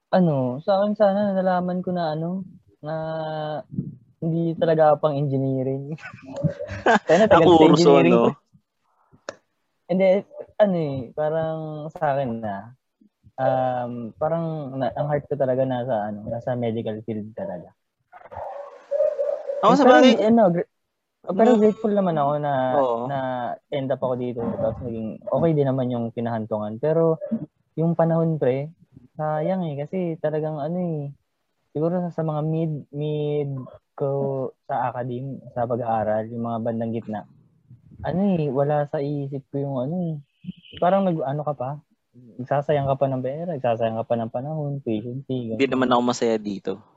ano, 0.10 0.63
sa 0.63 0.80
akin 0.80 0.93
sana 0.95 1.36
nalaman 1.36 1.84
ko 1.84 1.91
na 1.91 2.15
ano, 2.15 2.47
na 2.80 2.95
hindi 4.23 4.56
talaga 4.56 4.95
ako 4.95 4.97
pang 5.04 5.15
engineering. 5.19 5.91
Tagal 7.10 7.28
sa 7.28 7.36
Nakurso, 7.36 7.67
engineering 7.99 8.13
no? 8.15 8.32
Hindi, 9.86 10.26
ano 10.58 10.76
eh, 10.82 11.13
parang 11.13 11.60
sa 11.93 12.17
akin 12.17 12.30
na, 12.41 12.74
um, 13.38 14.10
parang 14.17 14.74
na, 14.82 14.89
ang 14.98 15.06
heart 15.13 15.30
ko 15.30 15.38
talaga 15.38 15.62
nasa, 15.62 16.10
ano, 16.10 16.26
nasa 16.26 16.58
medical 16.58 16.98
field 17.06 17.30
talaga. 17.38 17.69
Ako 19.62 19.78
sa 19.78 19.86
pero, 19.86 19.93
bagay, 20.02 20.17
ano, 20.26 20.43
gra- 20.50 20.71
pero 21.38 21.52
Mm. 21.54 21.60
grateful 21.62 21.93
naman 21.93 22.17
ako 22.17 22.34
na 22.41 22.54
Oo. 22.78 22.98
na 23.10 23.19
end 23.74 23.89
up 23.89 24.02
ako 24.02 24.13
dito 24.13 24.41
tapos 24.62 24.78
naging 24.86 25.17
okay 25.26 25.52
din 25.58 25.65
naman 25.65 25.89
yung 25.89 26.13
pinahantungan 26.13 26.78
pero 26.78 27.17
yung 27.74 27.98
panahon 27.98 28.38
pre 28.38 28.69
sayang 29.17 29.65
eh 29.65 29.74
kasi 29.82 30.21
talagang 30.21 30.62
ano 30.62 30.78
eh 30.78 31.10
siguro 31.74 31.98
sa, 31.98 32.13
sa 32.13 32.21
mga 32.21 32.41
mid 32.45 32.74
mid 32.93 33.50
ko 33.98 34.54
sa 34.69 34.93
academy 34.93 35.41
sa 35.58 35.65
pag-aaral 35.65 36.30
yung 36.30 36.45
mga 36.45 36.60
bandang 36.62 36.93
gitna 36.93 37.26
ano 38.06 38.22
eh 38.38 38.48
wala 38.54 38.86
sa 38.88 39.02
isip 39.02 39.41
ko 39.50 39.56
yung 39.58 39.76
ano 39.82 39.96
eh 40.13 40.15
parang 40.78 41.04
nag 41.04 41.18
ano 41.26 41.41
ka 41.41 41.54
pa 41.58 41.70
nagsasayang 42.39 42.88
ka 42.88 42.96
pa 42.96 43.06
ng 43.10 43.24
pera 43.26 43.50
nagsasayang 43.58 43.98
ka 44.00 44.06
pa 44.06 44.15
ng 44.15 44.32
panahon 44.32 44.80
fee 44.86 45.02
hindi 45.26 45.65
naman 45.65 45.89
ako 45.91 46.02
masaya 46.06 46.38
dito. 46.39 46.96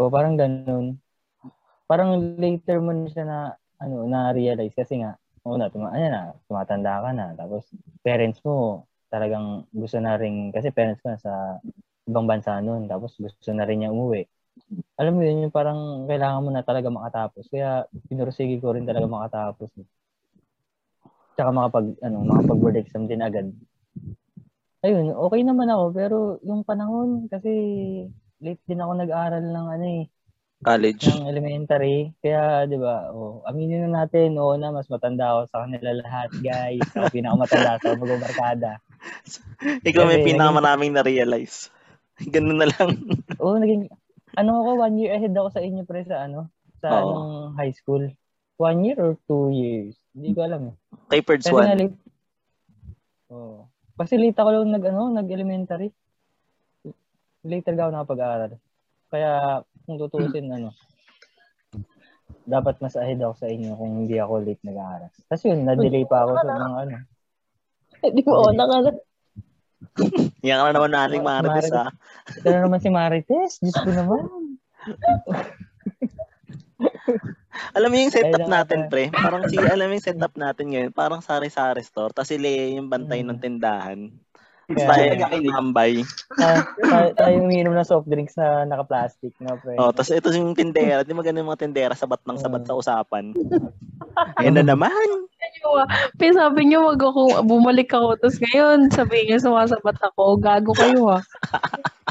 So, 0.00 0.08
parang 0.08 0.40
ganun. 0.40 0.96
Parang 1.84 2.16
later 2.40 2.80
mo 2.80 2.96
na 2.96 3.12
siya 3.12 3.24
na, 3.28 3.38
ano, 3.76 4.08
na-realize 4.08 4.72
kasi 4.72 5.04
nga, 5.04 5.20
una, 5.44 5.68
tuma 5.68 5.92
ayan 5.92 6.08
na, 6.08 6.22
tumatanda 6.48 7.04
ka 7.04 7.12
na. 7.12 7.36
Tapos, 7.36 7.68
parents 8.00 8.40
mo, 8.40 8.88
talagang 9.12 9.68
gusto 9.68 10.00
na 10.00 10.16
rin, 10.16 10.56
kasi 10.56 10.72
parents 10.72 11.04
ko 11.04 11.12
sa 11.20 11.60
ibang 12.08 12.24
bansa 12.24 12.64
noon. 12.64 12.88
Tapos, 12.88 13.12
gusto 13.20 13.52
na 13.52 13.68
rin 13.68 13.84
niya 13.84 13.92
umuwi. 13.92 14.24
Alam 15.00 15.12
mo 15.16 15.22
yun, 15.24 15.48
yung 15.48 15.54
parang 15.54 16.04
kailangan 16.06 16.44
mo 16.44 16.50
na 16.52 16.62
talaga 16.62 16.88
makatapos. 16.92 17.48
Kaya, 17.48 17.88
pinursige 18.08 18.60
ko 18.60 18.76
rin 18.76 18.84
talaga 18.84 19.06
makatapos. 19.08 19.70
tsaka 21.34 21.56
makapag, 21.56 21.96
ano, 22.04 22.20
makapag-board 22.28 22.76
exam 22.76 23.08
din 23.08 23.24
agad. 23.24 23.48
Ayun, 24.84 25.12
okay 25.12 25.40
naman 25.40 25.72
ako, 25.72 25.84
pero 25.92 26.16
yung 26.44 26.64
panahon, 26.64 27.28
kasi 27.32 27.52
late 28.40 28.60
din 28.68 28.80
ako 28.80 28.92
nag-aral 28.96 29.44
ng 29.44 29.66
ano 29.72 29.86
eh, 29.88 30.04
College. 30.60 31.04
ng 31.08 31.28
elementary. 31.32 32.12
Kaya, 32.20 32.68
di 32.68 32.76
ba, 32.76 33.08
oh, 33.12 33.40
aminin 33.48 33.88
na 33.88 34.04
natin, 34.04 34.36
oo 34.36 34.52
na, 34.60 34.68
mas 34.68 34.88
matanda 34.92 35.32
ako 35.32 35.40
sa 35.48 35.64
kanila 35.64 35.90
lahat, 36.04 36.28
guys. 36.36 36.84
Ako 36.92 37.08
pinakamatanda 37.16 37.80
sa 37.80 37.96
magbabarkada. 37.96 38.70
Ikaw 39.84 40.04
may 40.04 40.20
pinakamaraming 40.20 40.92
na-realize. 40.92 41.72
Ganun 42.28 42.60
na 42.60 42.68
lang. 42.68 43.00
Oo, 43.40 43.56
naging, 43.56 43.88
ano 44.40 44.64
ako, 44.64 44.70
one 44.80 44.96
year 44.96 45.12
ahead 45.14 45.36
ako 45.36 45.48
sa 45.52 45.60
inyo, 45.60 45.82
pre, 45.84 46.02
sa 46.08 46.24
ano, 46.24 46.48
sa 46.80 46.88
Oo. 46.88 47.00
anong 47.04 47.28
high 47.60 47.74
school. 47.76 48.08
One 48.60 48.84
year 48.84 48.96
or 49.00 49.16
two 49.28 49.52
years? 49.52 49.96
Hindi 50.12 50.36
ko 50.36 50.44
alam 50.44 50.72
eh. 50.72 50.76
Tapered 51.08 51.40
Kasi 51.44 51.52
Swan. 51.52 51.76
late. 51.76 51.98
Oo. 53.32 53.68
Kasi 54.00 54.16
late 54.16 54.36
ako 54.40 54.48
lang 54.52 54.72
nag, 54.72 54.84
ano, 54.88 55.02
nag-elementary. 55.12 55.88
Late 57.44 57.64
talaga 57.64 57.88
ako 57.88 57.90
nakapag-aaral. 57.92 58.52
Kaya, 59.10 59.30
kung 59.84 59.96
tutusin, 60.00 60.48
ano, 60.52 60.72
dapat 62.44 62.80
mas 62.80 62.96
ahead 62.96 63.20
ako 63.20 63.34
sa 63.36 63.48
inyo 63.48 63.76
kung 63.76 64.04
hindi 64.04 64.16
ako 64.16 64.44
late 64.44 64.64
nag-aaral. 64.64 65.12
Kasi 65.28 65.52
yun, 65.52 65.64
na-delay 65.64 66.04
pa 66.08 66.24
ako 66.24 66.32
sa 66.40 66.48
mga 66.48 66.78
ano. 66.88 66.96
Di 68.00 68.20
ba, 68.24 68.30
oh, 68.32 68.52
naka, 68.52 68.76
Yan 70.46 70.60
ka 70.60 70.64
na 70.70 70.74
naman 70.76 70.92
nating 70.92 71.24
Marites. 71.24 71.70
Marites 71.70 71.74
ah. 71.74 71.90
Ito 72.30 72.46
na 72.48 72.60
naman 72.64 72.80
si 72.80 72.90
Marites. 72.90 73.52
Diyos 73.60 73.76
ko 73.76 73.90
naman. 73.90 74.24
Alam 77.76 77.92
mo 77.92 77.96
yung 78.00 78.14
setup 78.14 78.48
natin, 78.48 78.88
pre. 78.88 79.12
Parang 79.12 79.44
si, 79.50 79.58
alam 79.58 79.90
mo 79.90 79.94
yung 79.94 80.06
setup 80.06 80.32
natin 80.38 80.72
ngayon, 80.72 80.90
parang 80.96 81.20
sari-sari 81.20 81.84
store. 81.84 82.14
Tapos 82.14 82.32
sila 82.32 82.48
yung 82.48 82.88
bantay 82.88 83.20
ng 83.20 83.36
tindahan. 83.36 84.08
Tapos 84.70 84.86
tayo 84.86 85.42
yung 85.42 85.50
tambay. 85.50 85.92
Ah, 86.38 86.62
tayo, 87.18 87.42
umiinom 87.42 87.74
ng 87.74 87.86
soft 87.86 88.06
drinks 88.06 88.38
na 88.38 88.62
naka-plastic. 88.64 89.34
No, 89.42 89.58
pre? 89.58 89.74
Oh, 89.76 89.90
tapos 89.90 90.14
ito 90.14 90.30
yung 90.30 90.54
tindera. 90.54 91.02
Di 91.02 91.10
ba 91.10 91.26
ganun 91.26 91.42
yung 91.42 91.50
mga 91.50 91.62
tindera, 91.66 91.92
sabat 91.98 92.22
ng 92.22 92.38
sabat 92.38 92.62
Mm. 92.64 92.68
sa 92.70 92.78
usapan. 92.78 93.34
Ayan 94.38 94.56
na 94.56 94.64
naman. 94.64 94.94
Pero 96.16 96.32
sabi 96.34 96.60
niyo, 96.66 96.88
wag 96.88 97.00
ako, 97.00 97.44
bumalik 97.44 97.92
ako. 97.92 98.16
Tapos 98.16 98.38
ngayon, 98.40 98.88
sabi 98.90 99.28
niyo, 99.28 99.36
sumasabat 99.38 99.96
ako. 100.00 100.40
Gago 100.40 100.72
kayo, 100.72 101.20
ah. 101.20 101.22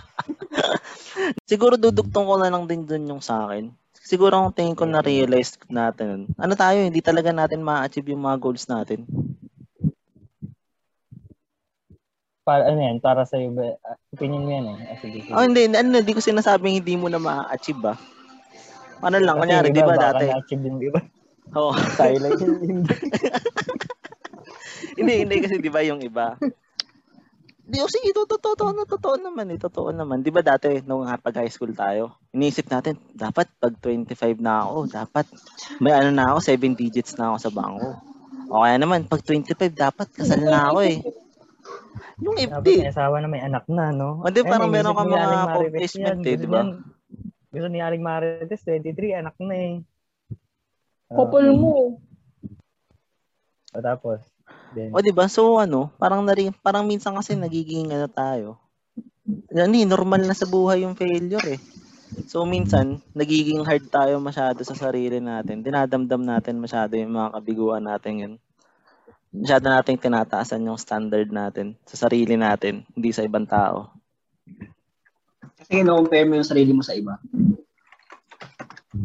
Siguro 1.49 1.75
dudugtong 1.75 2.25
ko 2.25 2.35
na 2.37 2.49
lang 2.53 2.69
din 2.69 2.85
dun 2.85 3.09
yung 3.09 3.23
sa 3.23 3.49
akin. 3.49 3.73
Siguro 3.93 4.33
ang 4.37 4.53
tingin 4.55 4.73
ko 4.77 4.85
na-realize 4.89 5.57
natin. 5.69 6.29
Ano 6.37 6.53
tayo, 6.57 6.81
hindi 6.81 7.01
talaga 7.01 7.29
natin 7.29 7.61
ma-achieve 7.61 8.13
yung 8.13 8.25
mga 8.25 8.37
goals 8.41 8.65
natin. 8.65 9.05
Para, 12.41 12.65
ano 12.65 12.81
yan, 12.81 12.97
para 12.97 13.29
sa'yo 13.29 13.53
ba? 13.53 13.77
ah, 13.85 13.93
Opinion 14.09 14.41
mo 14.41 14.49
yan 14.49 14.65
eh. 14.73 14.77
Ah, 14.89 14.97
sige, 14.97 15.21
sige. 15.21 15.33
Oh, 15.37 15.45
hindi, 15.45 15.69
ano, 15.69 16.01
hindi 16.01 16.13
ko 16.17 16.21
sinasabing 16.23 16.81
hindi 16.81 16.97
mo 16.97 17.05
na 17.05 17.21
ma-achieve 17.21 17.77
ba. 17.77 17.93
Ano 19.05 19.21
lang, 19.21 19.37
Kasi 19.37 19.43
kunyari, 19.45 19.67
di 19.69 19.83
ba 19.85 19.93
dati? 19.93 20.25
na-achieve 20.25 20.61
din, 20.65 20.75
di 20.81 20.89
ba? 20.89 21.01
Oo. 21.55 21.73
Tayo 21.97 22.15
lang 22.21 22.33
yun, 22.37 22.57
hindi. 22.61 22.95
hindi, 24.99 25.13
hindi 25.25 25.35
kasi 25.41 25.55
di 25.57 25.71
ba 25.71 25.81
yung 25.81 26.01
iba. 26.03 26.37
Di, 27.69 27.77
oh, 27.85 27.89
sige, 27.89 28.09
to, 28.17 28.25
to, 28.25 28.41
to, 28.41 28.57
to, 28.57 28.73
to, 28.73 28.83
totoo 28.97 29.15
naman 29.21 29.53
eh, 29.53 29.59
totoo 29.61 29.93
naman. 29.93 30.25
Di 30.25 30.33
ba 30.33 30.41
dati, 30.41 30.81
nung 30.89 31.05
pag 31.05 31.37
high 31.37 31.53
school 31.53 31.69
tayo, 31.77 32.17
iniisip 32.33 32.65
natin, 32.65 32.97
dapat 33.13 33.45
pag 33.61 33.77
25 33.77 34.41
na 34.41 34.65
ako, 34.65 34.89
dapat 34.89 35.25
may 35.77 35.93
ano 35.93 36.09
na 36.09 36.33
ako, 36.33 36.41
7 36.41 36.73
digits 36.73 37.13
na 37.21 37.29
ako 37.29 37.37
sa 37.37 37.51
bangko. 37.53 37.89
O 38.49 38.65
kaya 38.65 38.81
naman, 38.81 39.05
pag 39.05 39.21
25, 39.21 39.53
dapat 39.69 40.07
kasal 40.09 40.41
na 40.41 40.73
ako 40.73 40.81
eh. 40.81 40.97
Yung 42.25 42.35
Dapat 42.41 42.65
FD. 42.65 42.69
may 42.81 42.89
asawa 42.89 43.15
na 43.21 43.27
may 43.29 43.41
anak 43.45 43.65
na, 43.69 43.93
no? 43.93 44.25
O, 44.25 44.33
di, 44.33 44.41
parang 44.41 44.73
meron 44.73 44.97
ni 44.97 45.13
mga 45.13 45.29
accomplishment 45.45 46.19
eh, 46.25 46.35
di 46.41 46.47
ba? 46.49 46.61
Gusto 47.53 47.67
ni 47.69 47.79
Aling 47.79 48.01
Marites, 48.01 48.65
23, 48.65 49.21
anak 49.21 49.37
na 49.37 49.55
eh. 49.55 49.75
Oh, 51.09 51.25
Couple 51.25 51.49
mo. 51.57 51.97
o 53.73 53.77
tapos, 53.81 54.21
then, 54.77 54.93
O 54.93 55.01
di 55.01 55.09
ba? 55.09 55.25
So 55.25 55.57
ano, 55.57 55.89
parang 55.97 56.21
nari, 56.21 56.53
parang 56.61 56.85
minsan 56.85 57.17
kasi 57.17 57.33
nagiging 57.33 57.89
ano 57.89 58.05
tayo. 58.05 58.61
Ano 59.49 59.73
eh, 59.73 59.89
normal 59.89 60.25
na 60.25 60.37
sa 60.37 60.45
buhay 60.45 60.85
yung 60.85 60.93
failure 60.93 61.57
eh. 61.57 61.61
So 62.29 62.45
minsan, 62.45 63.01
nagiging 63.17 63.65
hard 63.65 63.89
tayo 63.89 64.21
masyado 64.21 64.61
sa 64.61 64.77
sarili 64.77 65.17
natin. 65.17 65.65
Dinadamdam 65.65 66.21
natin 66.21 66.61
masyado 66.61 66.93
yung 66.93 67.17
mga 67.17 67.41
kabiguan 67.41 67.85
natin 67.89 68.13
yun. 68.21 68.33
Masyado 69.33 69.69
nating 69.69 70.01
tinataasan 70.01 70.65
yung 70.65 70.77
standard 70.77 71.29
natin 71.29 71.77
sa 71.85 72.05
sarili 72.05 72.37
natin, 72.37 72.85
hindi 72.93 73.09
sa 73.13 73.25
ibang 73.25 73.49
tao. 73.49 73.93
Kasi 75.57 75.81
kino-compare 75.81 76.25
mo 76.29 76.37
yung 76.37 76.49
sarili 76.49 76.73
mo 76.73 76.81
sa 76.85 76.93
iba. 76.97 77.17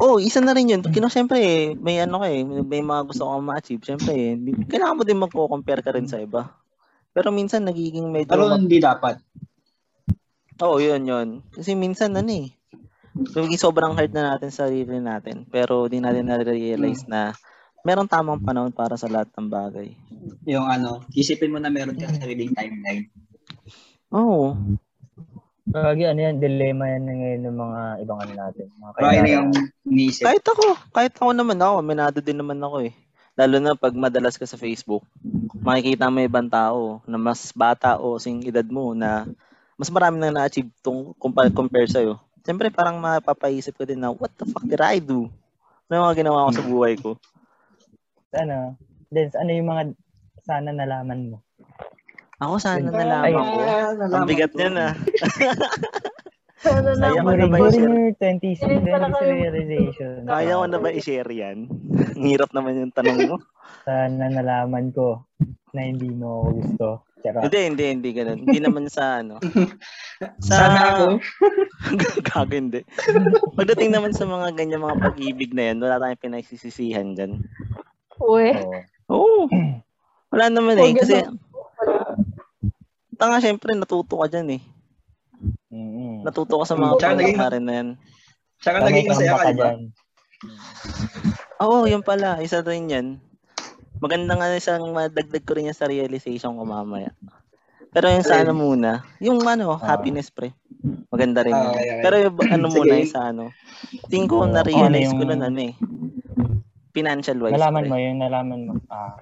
Oh, 0.01 0.17
isa 0.17 0.41
na 0.41 0.57
rin 0.57 0.73
yun. 0.73 0.81
Kino, 0.81 1.13
syempre, 1.13 1.37
eh, 1.45 1.65
may 1.77 2.01
ano 2.01 2.25
ka 2.25 2.29
eh, 2.33 2.41
may, 2.41 2.81
mga 2.81 3.05
gusto 3.05 3.29
kang 3.29 3.45
ma-achieve. 3.45 3.85
Syempre, 3.85 4.13
eh, 4.17 4.33
kailangan 4.65 4.97
mo 4.97 5.03
din 5.05 5.21
magko-compare 5.21 5.85
ka 5.85 5.93
rin 5.93 6.09
sa 6.09 6.17
iba. 6.17 6.57
Pero 7.13 7.29
minsan, 7.29 7.69
nagiging 7.69 8.09
medyo... 8.09 8.33
Pero 8.33 8.49
hindi 8.57 8.81
dapat. 8.81 9.21
Oo, 10.65 10.81
yun, 10.81 11.05
yun. 11.05 11.29
Kasi 11.53 11.77
minsan, 11.77 12.17
ano 12.17 12.33
eh, 12.33 12.49
naging 13.15 13.61
sobrang 13.61 13.93
hard 13.93 14.11
na 14.17 14.35
natin 14.35 14.49
sa 14.49 14.67
sarili 14.67 14.99
natin. 15.05 15.45
Pero 15.53 15.85
di 15.85 16.01
natin 16.01 16.33
na-realize 16.33 17.05
na 17.05 17.37
merong 17.85 18.09
tamang 18.09 18.41
panahon 18.41 18.73
para 18.73 18.97
sa 18.97 19.07
lahat 19.07 19.29
ng 19.37 19.53
bagay. 19.53 19.93
Yung 20.49 20.65
ano, 20.65 21.05
isipin 21.13 21.53
mo 21.53 21.61
na 21.61 21.69
meron 21.69 22.01
ka 22.01 22.09
sariling 22.09 22.57
timeline. 22.57 23.13
Oo. 24.09 24.57
Lagi 25.65 26.05
ano 26.05 26.21
yan, 26.21 26.37
dilemma 26.45 26.93
yan 26.93 27.09
ngayon 27.09 27.43
ng 27.49 27.57
mga 27.57 27.81
ibang 28.05 28.19
ano 28.21 28.33
natin. 28.37 28.67
Mga 28.77 28.91
ayun 28.93 29.01
kailangan. 29.01 29.33
yung 29.33 29.51
iniisip. 29.89 30.25
Kahit 30.29 30.45
ako, 30.45 30.65
kahit 30.93 31.15
ako 31.17 31.31
naman 31.33 31.57
ako, 31.57 31.75
minado 31.81 32.19
din 32.21 32.37
naman 32.37 32.61
ako 32.61 32.77
eh. 32.85 32.93
Lalo 33.35 33.57
na 33.59 33.73
pag 33.73 33.97
madalas 33.97 34.37
ka 34.37 34.45
sa 34.45 34.61
Facebook, 34.61 35.03
makikita 35.65 36.13
mo 36.13 36.21
ibang 36.21 36.53
tao 36.53 37.01
na 37.09 37.17
mas 37.17 37.49
bata 37.57 37.97
o 37.97 38.21
sing 38.21 38.45
edad 38.45 38.69
mo 38.69 38.93
na 38.93 39.25
mas 39.81 39.89
marami 39.91 40.21
nang 40.21 40.37
na-achieve 40.37 40.71
tong 40.85 41.17
compare, 41.19 41.51
compare 41.51 41.89
sa'yo. 41.89 42.21
Siyempre 42.45 42.69
parang 42.69 43.01
mapapaisip 43.01 43.75
ko 43.75 43.89
din 43.89 43.99
na, 43.99 44.13
what 44.13 44.31
the 44.37 44.45
fuck 44.45 44.63
did 44.69 44.85
I 44.85 45.01
do? 45.01 45.33
Ano 45.89 45.93
yung 45.97 46.07
mga 46.13 46.19
ginawa 46.21 46.47
ko 46.47 46.51
sa 46.55 46.65
buhay 46.69 46.95
ko? 47.01 47.11
Ano, 48.37 48.77
then 49.09 49.33
ano 49.33 49.51
yung 49.51 49.69
mga 49.73 49.83
sana 50.45 50.71
nalaman 50.71 51.33
mo? 51.33 51.37
Ako 52.43 52.55
sana 52.59 52.83
Ay, 52.83 52.91
nalaman 52.91 53.45
ko. 53.45 53.61
Ang 54.11 54.27
bigat 54.27 54.53
niyan 54.55 54.75
ah. 54.75 54.93
Ano 56.65 56.97
na, 56.97 57.13
ko 57.13 57.29
na 57.29 57.37
During, 57.37 57.53
ba 57.53 57.59
i-share? 57.69 57.85
your 57.85 58.17
20s, 58.17 58.61
pala 58.65 59.05
20s 59.05 59.21
kayo- 59.21 59.35
realization. 59.37 60.15
Kaya 60.25 60.53
ko 60.57 60.65
na 60.65 60.79
ba 60.81 60.89
i-share 60.89 61.29
yan? 61.29 61.59
Ang 62.17 62.25
hirap 62.25 62.51
naman 62.57 62.81
yung 62.81 62.95
tanong 62.97 63.19
mo. 63.29 63.37
Sana 63.85 64.33
nalaman 64.33 64.89
ko 64.89 65.29
na 65.77 65.81
hindi 65.85 66.09
mo 66.09 66.41
ako 66.41 66.49
gusto. 66.57 66.87
Charot. 67.21 67.49
hindi, 67.49 67.61
hindi, 67.69 67.85
hindi 67.89 68.11
ganun. 68.13 68.41
Hindi 68.45 68.59
naman 68.61 68.89
sa 68.89 69.21
ano. 69.21 69.41
Sa, 70.45 70.57
Sana 70.57 70.79
ako. 70.93 71.07
Gago 72.23 72.53
hindi. 72.53 72.81
Pagdating 73.57 73.91
naman 73.93 74.13
sa 74.13 74.25
mga 74.25 74.55
ganyan 74.55 74.85
mga 74.85 75.01
pag-ibig 75.03 75.53
na 75.53 75.73
yan, 75.73 75.83
wala 75.83 75.99
tayong 75.99 76.23
pinagsisisihan 76.23 77.13
dyan. 77.13 77.45
Uwe. 78.23 78.55
Oo. 78.57 78.79
Oo. 79.11 79.41
Wala 80.31 80.49
naman 80.49 80.81
eh. 80.81 80.95
Kasi, 80.97 81.25
ganun. 81.25 81.37
Tanga 83.15 83.39
syempre, 83.39 83.73
natuto 83.73 84.15
ka 84.17 84.27
dyan 84.29 84.59
eh. 84.59 84.63
Mm-hmm. 85.71 86.23
Natuto 86.23 86.55
ka 86.59 86.65
sa 86.65 86.75
mga 86.75 86.93
Tsaka 86.97 87.15
naging- 87.15 87.37
pangyayari 87.37 87.59
na 87.61 87.73
yan. 87.73 87.89
Tsaka 88.59 88.77
naging 88.81 89.07
masaya 89.11 89.33
ka, 89.35 89.51
di 89.51 89.61
ba? 89.61 89.71
Oo, 91.63 91.87
yun 91.87 92.03
pala. 92.03 92.41
Isa 92.41 92.61
rin 92.61 92.91
yan. 92.91 93.07
Maganda 93.99 94.37
nga 94.37 94.53
isang 94.53 94.91
madagdag 94.91 95.45
ko 95.45 95.55
rin 95.57 95.71
yan 95.71 95.77
sa 95.77 95.89
realization 95.89 96.59
ko 96.59 96.67
mamaya. 96.67 97.15
Pero 97.95 98.11
yung 98.11 98.27
sa 98.27 98.43
ano 98.43 98.53
muna, 98.53 99.07
yung 99.23 99.39
ano, 99.47 99.79
Ah. 99.79 99.95
happiness 99.95 100.29
pre. 100.29 100.51
Maganda 101.09 101.47
rin. 101.47 101.55
Ah, 101.55 101.63
yun. 101.63 101.71
okay, 101.71 101.87
okay. 101.87 102.03
Pero 102.03 102.15
yung 102.19 102.35
ano 102.59 102.67
Sige. 102.67 102.79
muna, 102.83 102.95
yung 102.99 103.13
sa 103.13 103.23
ano. 103.31 103.45
Tingin 104.11 104.27
ko 104.27 104.37
na-realize 104.45 105.15
ano 105.15 105.19
ko 105.19 105.23
nun 105.25 105.43
ano 105.43 105.61
eh. 105.63 105.75
Financial 106.91 107.39
wise. 107.39 107.55
Nalaman 107.55 107.83
pre. 107.83 107.91
mo 107.91 107.97
yun, 107.97 108.17
nalaman 108.19 108.61
mo. 108.67 108.73
Ah, 108.91 109.15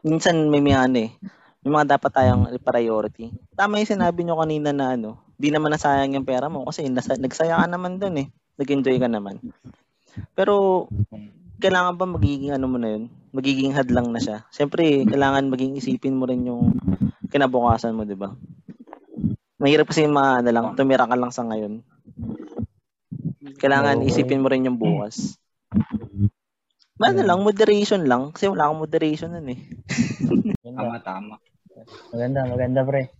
minsan 0.00 0.48
may 0.48 0.64
mga 0.64 0.88
ano 0.88 0.98
eh, 1.04 1.10
may 1.60 1.70
mga 1.76 1.96
dapat 1.96 2.10
tayong 2.12 2.48
priority. 2.64 3.28
Tama 3.52 3.84
yung 3.84 3.92
sinabi 3.92 4.24
nyo 4.24 4.40
kanina 4.40 4.72
na 4.72 4.96
ano, 4.96 5.20
di 5.36 5.52
naman 5.52 5.72
nasayang 5.72 6.16
yung 6.16 6.24
pera 6.24 6.48
mo 6.48 6.64
kasi 6.64 6.88
nasa, 6.88 7.20
nagsaya 7.20 7.60
ka 7.60 7.66
naman 7.68 8.00
dun 8.00 8.16
eh. 8.16 8.26
Nag-enjoy 8.56 8.96
ka 8.96 9.08
naman. 9.08 9.40
Pero, 10.32 10.88
kailangan 11.60 12.00
ba 12.00 12.08
magiging 12.08 12.56
ano 12.56 12.64
mo 12.64 12.80
na 12.80 12.96
yun? 12.96 13.12
Magiging 13.36 13.76
hadlang 13.76 14.08
na 14.08 14.20
siya. 14.20 14.48
Siyempre, 14.48 15.04
kailangan 15.04 15.52
maging 15.52 15.76
isipin 15.76 16.16
mo 16.16 16.24
rin 16.24 16.48
yung 16.48 16.80
kinabukasan 17.28 17.92
mo, 17.92 18.08
di 18.08 18.16
ba? 18.16 18.32
Mahirap 19.60 19.92
kasi 19.92 20.08
yung 20.08 20.16
mga 20.16 20.40
ano 20.40 20.50
lang, 20.56 20.66
tumira 20.72 21.04
ka 21.04 21.16
lang 21.16 21.28
sa 21.28 21.44
ngayon. 21.44 21.84
Kailangan 23.60 24.00
isipin 24.08 24.40
mo 24.40 24.48
rin 24.48 24.64
yung 24.64 24.80
bukas. 24.80 25.36
Ano 27.00 27.20
lang, 27.24 27.40
moderation 27.40 28.04
lang. 28.04 28.30
Kasi 28.36 28.52
wala 28.52 28.68
akong 28.68 28.82
moderation 28.84 29.32
nun 29.32 29.48
eh. 29.48 29.60
Tama, 30.80 31.00
tama. 31.02 31.34
Maganda, 32.14 32.40
maganda 32.46 32.80
pre. 32.86 33.10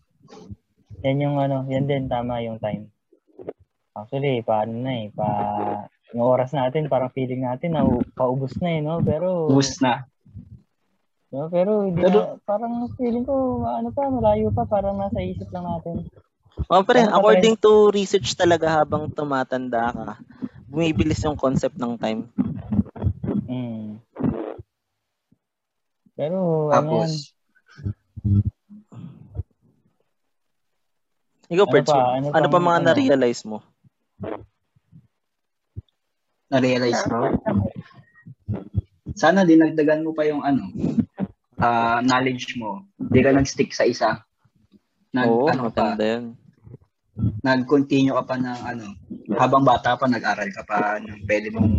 Yan 1.02 1.24
yung 1.24 1.36
ano, 1.40 1.64
yan 1.66 1.88
din 1.88 2.06
tama 2.06 2.44
yung 2.44 2.60
time. 2.60 2.92
Actually, 3.96 4.44
paano 4.44 4.76
na 4.80 4.92
eh, 5.02 5.06
pa 5.10 5.26
yung 6.14 6.26
oras 6.26 6.54
natin, 6.54 6.90
parang 6.90 7.10
feeling 7.14 7.42
natin 7.46 7.74
na 7.74 7.86
paubos 8.14 8.54
na 8.58 8.68
eh, 8.78 8.80
no? 8.82 8.98
Pero, 9.02 9.50
Ubus 9.50 9.78
na. 9.82 10.06
no? 11.30 11.50
pero, 11.50 11.86
hindi 11.86 12.02
Pero- 12.02 12.36
na, 12.36 12.42
parang 12.42 12.86
feeling 12.98 13.26
ko, 13.26 13.64
ano 13.66 13.90
pa, 13.90 14.10
malayo 14.10 14.50
pa, 14.50 14.66
parang 14.66 14.98
nasa 14.98 15.22
isip 15.22 15.50
lang 15.50 15.66
natin. 15.66 16.06
Oh, 16.68 16.82
pre, 16.82 17.06
Ano 17.06 17.14
pa 17.14 17.16
according 17.22 17.56
to 17.58 17.88
research 17.94 18.34
talaga 18.36 18.82
habang 18.82 19.10
tumatanda 19.10 19.90
ka, 19.94 20.08
bumibilis 20.70 21.22
yung 21.24 21.38
concept 21.38 21.78
ng 21.78 21.94
time. 21.98 22.26
Mm. 23.50 23.98
Pero, 26.20 26.68
ano 26.68 27.00
yan, 27.00 27.08
Tapos, 27.08 27.32
Ikaw, 31.50 31.66
Ano 31.66 31.72
Perch, 31.74 31.90
pa? 31.90 31.98
ano, 32.14 32.26
Ano 32.30 32.46
pa 32.46 32.52
pang- 32.52 32.66
mga 32.68 32.78
ano? 32.78 32.86
na-realize 32.92 33.42
mo? 33.48 33.58
na-realize 36.50 37.02
mo? 37.10 37.30
Sana 39.14 39.46
dinagdagan 39.46 40.02
mo 40.02 40.10
pa 40.14 40.26
yung 40.26 40.42
ano, 40.42 40.66
ah, 41.58 42.02
knowledge 42.02 42.58
mo. 42.58 42.84
Hindi 42.98 43.18
ka 43.22 43.30
nag-stick 43.34 43.70
sa 43.70 43.86
isa. 43.86 44.18
Nag, 45.14 45.26
Oo, 45.26 45.46
ano 45.46 45.70
pa, 45.74 45.94
yun. 45.98 46.34
nag-continue 47.42 48.14
ka 48.14 48.22
pa 48.26 48.36
ng 48.38 48.60
ano, 48.66 48.86
habang 49.38 49.62
bata 49.66 49.94
pa, 49.98 50.06
nag-aral 50.06 50.50
ka 50.54 50.62
pa 50.66 50.98
ng 51.02 51.22
pwede 51.26 51.48
mong 51.50 51.70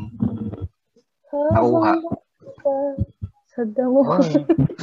Nakuha. 1.31 1.95
Sa 3.51 3.67
damo. 3.67 3.99
oh, 4.07 4.23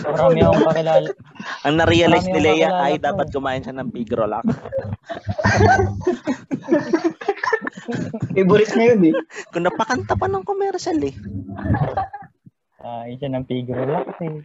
marami 0.05 0.45
akong 0.45 0.65
kakilala. 0.69 1.09
Ang 1.65 1.75
na-realize 1.81 2.29
ni 2.29 2.41
Leia 2.45 2.69
ay 2.85 3.01
pa 3.01 3.13
dapat 3.13 3.27
eh. 3.29 3.33
kumain 3.33 3.65
siya 3.65 3.73
ng 3.81 3.89
Pigrolac. 3.89 4.45
favorite 8.37 8.73
niya 8.77 8.87
yun 8.93 9.03
eh. 9.09 9.15
Kung 9.53 9.65
napakanta 9.65 10.15
pa 10.15 10.29
ng 10.29 10.45
commercial 10.45 11.01
eh. 11.01 11.15
Ah, 12.79 13.09
isa 13.09 13.27
ng 13.27 13.49
figure 13.49 13.89
lang 13.89 14.05
eh. 14.21 14.37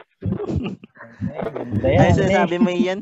Ay, 1.28 1.48
ganda 1.52 1.88
yan. 1.88 2.00
Ay, 2.00 2.10
Hindi, 2.12 2.20
sinasabi 2.24 2.56
mo 2.64 2.72
yan? 2.72 3.00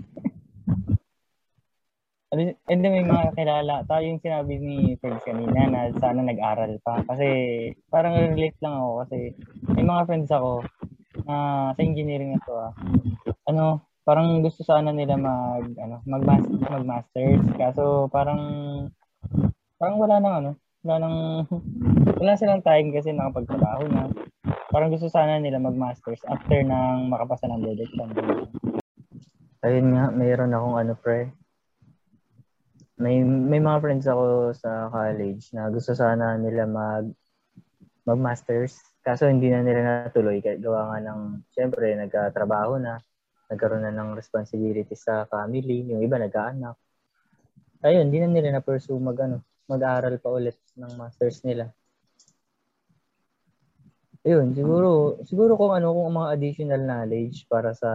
ano, 2.33 2.41
hindi 2.71 2.87
may 2.89 3.05
mga 3.05 3.23
kakilala. 3.31 3.75
Tayo 3.85 4.03
yung 4.09 4.23
sinabi 4.25 4.53
ni 4.57 4.75
friends 4.97 5.21
kanina 5.21 5.69
na 5.69 5.81
sana 6.01 6.25
nag-aral 6.25 6.81
pa. 6.81 7.05
Kasi 7.05 7.27
parang 7.93 8.17
relate 8.17 8.57
lang 8.59 8.73
ako 8.73 9.05
kasi 9.05 9.17
may 9.77 9.85
mga 9.85 10.01
friends 10.09 10.31
ako 10.33 10.65
na 11.25 11.71
sa 11.75 11.81
engineering 11.81 12.35
na 12.35 12.43
to 12.43 12.53
ah. 12.53 12.73
Ano, 13.49 13.85
parang 14.01 14.41
gusto 14.41 14.65
sana 14.65 14.89
nila 14.89 15.17
mag 15.17 15.65
ano, 15.77 16.01
mag 16.09 16.23
mag-masters 16.57 17.41
kaso 17.57 18.09
parang 18.09 18.41
parang 19.77 19.97
wala 20.01 20.17
nang 20.17 20.35
ano, 20.41 20.51
wala 20.81 20.95
nang 21.01 21.17
wala 22.21 22.33
silang 22.37 22.65
time 22.65 22.93
kasi 22.93 23.13
nakapagtrabaho 23.13 23.85
na. 23.89 24.09
Parang 24.71 24.89
gusto 24.89 25.11
sana 25.11 25.37
nila 25.37 25.61
mag-masters 25.61 26.23
after 26.25 26.63
nang 26.65 27.11
makapasa 27.11 27.45
ng 27.49 27.61
board 27.61 27.81
exam. 27.81 28.09
Ayun 29.61 29.93
nga, 29.93 30.09
mayroon 30.09 30.55
akong 30.55 30.77
ano 30.81 30.93
pre. 30.97 31.29
May 33.01 33.21
may 33.25 33.61
mga 33.61 33.81
friends 33.81 34.05
ako 34.09 34.53
sa 34.53 34.89
college 34.89 35.49
na 35.53 35.69
gusto 35.69 35.93
sana 35.93 36.37
nila 36.37 36.65
mag 36.65 37.09
mag-masters 38.05 38.90
kaso 39.01 39.25
hindi 39.25 39.49
na 39.49 39.65
nila 39.65 40.05
natuloy 40.05 40.39
kahit 40.41 40.61
gawa 40.61 40.93
nga 40.93 40.99
ng 41.09 41.21
syempre 41.53 41.97
nagkatrabaho 41.97 42.77
na 42.77 43.01
nagkaroon 43.51 43.83
na 43.83 43.91
ng 43.91 44.15
responsibility 44.15 44.95
sa 44.95 45.27
family, 45.27 45.83
yung 45.91 45.99
iba 45.99 46.15
nag-aanak. 46.15 46.79
Ayun, 47.83 48.07
hindi 48.07 48.23
na 48.23 48.31
nila 48.31 48.49
na-pursue 48.55 48.95
mag, 48.95 49.19
ano, 49.19 49.43
mag-aral 49.67 50.15
pa 50.23 50.31
ulit 50.31 50.55
ng 50.79 50.95
masters 50.95 51.43
nila. 51.43 51.67
Ayun, 54.21 54.53
siguro, 54.53 55.17
siguro 55.27 55.57
kung 55.57 55.73
ano, 55.75 55.91
kung 55.91 56.13
mga 56.13 56.29
additional 56.31 56.81
knowledge 56.85 57.43
para 57.49 57.73
sa 57.75 57.89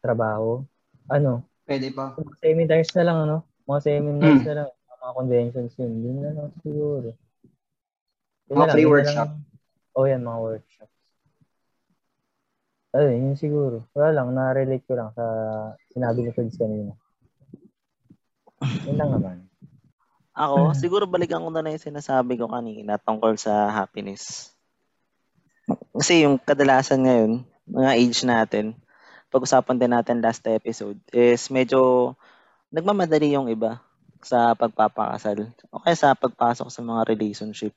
trabaho, 0.00 0.62
ano, 1.10 1.44
Pwede 1.68 1.92
pa. 1.92 2.16
mga 2.16 2.34
seminars 2.40 2.90
na 2.96 3.04
lang, 3.04 3.18
ano, 3.28 3.36
mga 3.68 3.80
seminars 3.84 4.40
Hmm. 4.40 4.46
na 4.48 4.54
lang, 4.64 4.68
mga 4.72 5.12
conventions 5.18 5.72
yun, 5.76 5.92
yun 6.00 6.16
na 6.24 6.30
lang 6.32 6.48
siguro. 6.64 7.08
Yun 8.48 8.56
Mga 8.56 8.72
free 8.72 8.88
workshop. 8.88 9.28
lang. 9.36 9.47
Oh, 9.98 10.06
yan, 10.06 10.22
mga 10.22 10.38
workshops. 10.38 10.94
Ayun, 12.94 13.34
yun 13.34 13.34
siguro. 13.34 13.82
Wala 13.98 14.14
lang, 14.14 14.30
na-relate 14.30 14.86
ko 14.86 14.94
lang 14.94 15.10
sa 15.10 15.26
sinabi 15.90 16.22
ni 16.22 16.30
Friends 16.30 16.54
kanina. 16.54 16.94
Yun 18.86 18.94
lang 18.94 19.10
naman. 19.10 19.36
Ako, 20.38 20.70
siguro 20.78 21.10
balikan 21.10 21.42
ko 21.42 21.50
na 21.50 21.66
lang 21.66 21.74
yung 21.74 21.82
sinasabi 21.82 22.38
ko 22.38 22.46
kanina 22.46 22.94
tungkol 23.02 23.34
sa 23.34 23.74
happiness. 23.74 24.54
Kasi 25.90 26.22
yung 26.22 26.38
kadalasan 26.38 27.02
ngayon, 27.02 27.32
mga 27.66 27.92
age 27.98 28.22
natin, 28.22 28.78
pag-usapan 29.34 29.82
din 29.82 29.90
natin 29.90 30.22
last 30.22 30.46
episode, 30.46 31.02
is 31.10 31.50
medyo 31.50 32.14
nagmamadali 32.70 33.34
yung 33.34 33.50
iba 33.50 33.82
sa 34.22 34.54
pagpapakasal 34.54 35.50
o 35.74 35.82
kaya 35.82 35.98
sa 35.98 36.14
pagpasok 36.14 36.70
sa 36.70 36.86
mga 36.86 37.02
relationship. 37.10 37.74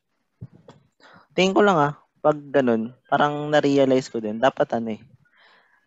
Tingin 1.34 1.58
ko 1.58 1.66
lang 1.66 1.82
ah, 1.82 1.94
pag 2.22 2.38
ganun, 2.38 2.94
parang 3.10 3.50
na-realize 3.50 4.08
ko 4.14 4.22
din, 4.22 4.38
dapat 4.38 4.70
ano 4.78 4.94
eh, 4.94 5.02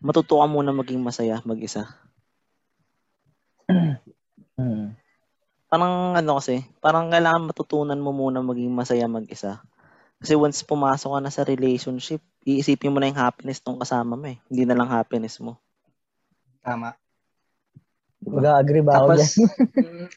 matuto 0.03 0.43
ka 0.43 0.47
muna 0.51 0.75
maging 0.75 0.99
masaya 0.99 1.39
mag-isa. 1.47 1.87
Hmm. 4.55 4.95
parang 5.67 6.15
ano 6.15 6.39
kasi, 6.39 6.63
parang 6.79 7.11
kailangan 7.11 7.51
matutunan 7.51 7.99
mo 7.99 8.15
muna 8.15 8.39
maging 8.39 8.71
masaya 8.71 9.03
mag-isa. 9.03 9.59
Kasi 10.23 10.31
once 10.31 10.63
pumasok 10.63 11.11
ka 11.11 11.19
na 11.19 11.27
sa 11.27 11.43
relationship, 11.43 12.23
iisipin 12.47 12.95
mo 12.95 13.03
na 13.03 13.11
yung 13.11 13.19
happiness 13.19 13.59
ng 13.59 13.83
kasama 13.83 14.15
mo 14.15 14.31
eh. 14.31 14.39
Hindi 14.47 14.63
na 14.63 14.79
lang 14.79 14.87
happiness 14.87 15.43
mo. 15.43 15.59
Tama. 16.63 16.95
Mag-agree 18.23 18.79
ba 18.79 19.03
ako 19.03 19.11
Tapos, 19.11 19.19
dyan? 19.19 19.33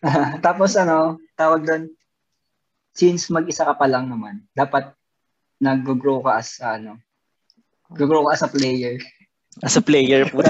tapos 0.46 0.70
ano, 0.78 1.18
tawag 1.34 1.66
doon, 1.66 1.82
since 2.94 3.30
mag-isa 3.30 3.66
ka 3.66 3.74
pa 3.74 3.90
lang 3.90 4.06
naman, 4.06 4.46
dapat 4.54 4.97
nag-grow 5.58 6.22
ka 6.22 6.38
as 6.38 6.58
ano, 6.62 6.98
grow 7.94 8.26
ka 8.26 8.38
as 8.38 8.42
a 8.46 8.50
player. 8.50 8.96
As 9.58 9.74
a 9.74 9.82
player 9.82 10.22
po. 10.30 10.42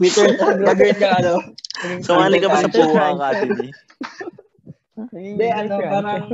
Twitter, 0.00 0.32
gagawin 0.64 0.96
ka 1.02 1.08
ano. 1.20 1.52
Sumali 2.00 2.40
ka 2.40 2.48
pa 2.48 2.64
sa 2.64 2.70
creator. 2.72 3.16
Academy. 3.20 3.68
Hindi, 5.12 5.46
ano, 5.48 5.74
parang 5.80 6.24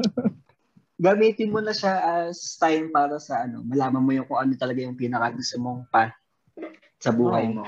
gamitin 0.97 1.53
mo 1.53 1.61
na 1.61 1.75
siya 1.77 2.27
as 2.27 2.57
time 2.57 2.89
para 2.95 3.19
sa 3.21 3.45
ano, 3.45 3.63
malaman 3.67 4.03
mo 4.03 4.11
yung 4.17 4.27
kung 4.27 4.41
ano 4.41 4.53
talaga 4.57 4.81
yung 4.81 4.97
pinaka 4.97 5.35
gusto 5.35 5.57
mong 5.61 5.87
pa 5.91 6.15
sa 6.99 7.13
buhay 7.13 7.53
mo. 7.53 7.67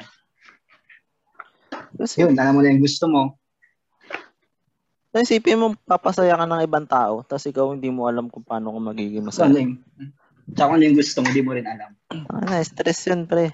Kasi, 1.99 2.25
Yun, 2.25 2.37
alam 2.39 2.57
mo 2.57 2.61
na 2.65 2.73
yung 2.73 2.83
gusto 2.83 3.05
mo. 3.11 3.37
isipin 5.19 5.59
mo, 5.59 5.75
papasaya 5.83 6.39
ka 6.39 6.47
ng 6.47 6.63
ibang 6.63 6.87
tao, 6.87 7.27
tapos 7.27 7.43
ikaw 7.51 7.75
hindi 7.75 7.91
mo 7.91 8.07
alam 8.07 8.31
kung 8.31 8.47
paano 8.47 8.71
ka 8.71 8.81
magiging 8.81 9.27
So, 9.35 9.43
ano 9.45 9.51
masaya. 9.51 9.63
yung, 9.67 9.75
tsaka 10.55 10.71
ano 10.77 10.85
yung 10.85 10.99
gusto 10.99 11.19
mo, 11.21 11.29
di 11.33 11.43
mo 11.45 11.53
rin 11.57 11.67
alam. 11.67 11.91
Ah, 12.33 12.45
na, 12.45 12.65
stress 12.65 13.09
yun, 13.09 13.29
pre. 13.29 13.53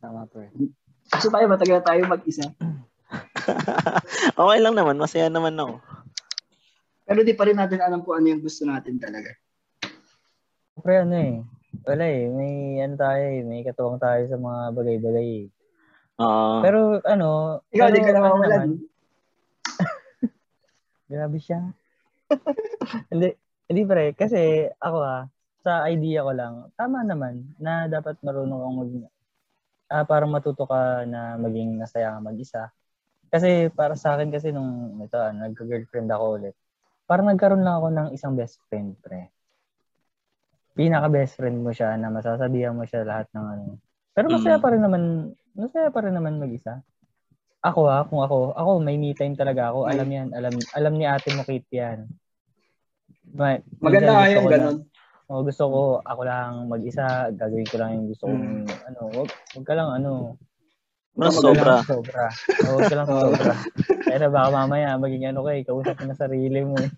Tama, 0.00 0.24
pre. 0.30 0.52
Gusto 1.10 1.28
tayo, 1.28 1.46
matagal 1.50 1.80
tayo 1.82 2.00
mag-isa. 2.06 2.46
okay 4.40 4.58
lang 4.62 4.74
naman, 4.78 4.96
masaya 4.96 5.26
naman 5.26 5.58
ako. 5.58 5.82
Pero 7.10 7.26
di 7.26 7.34
pa 7.34 7.42
rin 7.42 7.58
natin 7.58 7.82
alam 7.82 8.06
kung 8.06 8.22
ano 8.22 8.26
yung 8.30 8.44
gusto 8.44 8.62
natin 8.62 9.02
talaga. 9.02 9.34
Pre, 10.78 10.94
ano 11.02 11.16
eh. 11.18 11.42
Wala 11.82 12.06
eh. 12.06 12.30
May 12.30 12.78
ano 12.86 12.94
tayo 12.94 13.24
eh. 13.26 13.42
May 13.42 13.66
katuwang 13.66 13.98
tayo 13.98 14.22
sa 14.30 14.38
mga 14.38 14.60
bagay-bagay 14.78 15.26
eh. 15.26 15.46
Oo. 16.22 16.62
Pero 16.62 16.78
ano, 17.02 17.28
Ikaw, 17.72 17.86
pero, 17.90 17.96
di 17.96 18.00
ka 18.00 18.10
ano 18.14 18.38
naman, 18.38 18.70
Grabe 21.10 21.38
siya. 21.42 21.74
hindi, 23.10 23.34
hindi 23.66 23.82
pre. 23.82 24.14
Kasi 24.14 24.70
ako 24.78 24.98
ah, 25.02 25.26
sa 25.60 25.84
idea 25.88 26.24
ko 26.24 26.32
lang, 26.32 26.54
tama 26.76 27.04
naman 27.04 27.44
na 27.60 27.84
dapat 27.86 28.16
marunong 28.24 28.60
kang 28.60 28.76
mag, 28.80 28.90
ah, 29.92 30.04
parang 30.08 30.32
matuto 30.32 30.64
ka 30.64 31.04
na 31.04 31.36
maging 31.36 31.76
nasaya 31.76 32.16
ka 32.16 32.18
mag-isa. 32.24 32.62
Kasi 33.30 33.70
para 33.70 33.94
sa 33.94 34.16
akin 34.16 34.32
kasi 34.32 34.50
nung 34.50 34.98
ito, 34.98 35.16
ah, 35.20 35.30
nagka-girlfriend 35.30 36.08
ako 36.10 36.24
ulit, 36.40 36.54
parang 37.04 37.28
nagkaroon 37.28 37.62
lang 37.62 37.76
ako 37.78 37.88
ng 37.92 38.08
isang 38.16 38.34
best 38.34 38.58
friend, 38.66 38.96
pre. 39.04 39.28
Pinaka-best 40.74 41.36
friend 41.36 41.60
mo 41.60 41.74
siya 41.74 41.98
na 41.98 42.08
masasabihan 42.08 42.72
mo 42.72 42.86
siya 42.88 43.04
lahat 43.04 43.26
ng 43.34 43.46
ano. 43.46 43.64
Pero 44.16 44.26
masaya 44.32 44.56
Mm. 44.58 44.64
pa 44.64 44.68
rin 44.72 44.82
naman, 44.82 45.02
masaya 45.54 45.88
pa 45.92 46.00
rin 46.02 46.14
naman 46.14 46.40
mag-isa. 46.40 46.80
Ako 47.60 47.80
ha, 47.92 48.08
kung 48.08 48.24
ako, 48.24 48.56
ako 48.56 48.70
may 48.80 48.96
me 48.96 49.12
time 49.12 49.36
talaga 49.36 49.68
ako. 49.68 49.84
Alam 49.84 50.08
yan, 50.08 50.28
alam 50.32 50.54
alam 50.72 50.92
ni 50.96 51.04
ate 51.04 51.28
mo 51.36 51.44
Kate 51.44 51.68
yan. 51.68 52.08
May, 53.30 53.60
Maganda 53.78 54.24
gusto 54.24 54.32
yung 54.40 54.48
ganun. 54.48 54.76
O 55.30 55.46
gusto 55.46 55.62
ko, 55.70 55.80
ako 56.02 56.20
lang 56.26 56.66
mag-isa, 56.66 57.30
gagawin 57.30 57.70
ko 57.70 57.76
lang 57.78 57.90
yung 57.94 58.06
gusto 58.10 58.26
kong, 58.26 58.66
ano, 58.66 59.00
wag, 59.14 59.28
wag 59.30 59.66
ka 59.66 59.74
lang, 59.78 59.88
ano, 59.94 60.34
Mas 61.14 61.38
sobra. 61.38 61.78
lang 61.78 61.86
sobra. 61.86 62.24
O, 62.66 62.74
Wag 62.82 62.90
ka 62.90 62.96
lang 62.98 63.06
sobra. 63.14 63.52
Kaya 64.02 64.18
na 64.18 64.28
baka 64.28 64.48
mamaya, 64.50 64.98
maging 64.98 65.30
ano 65.30 65.46
kay, 65.46 65.62
kausap 65.62 65.94
mo 66.02 66.10
na 66.10 66.18
sarili 66.18 66.66
mo. 66.66 66.74
eh. 66.82 66.90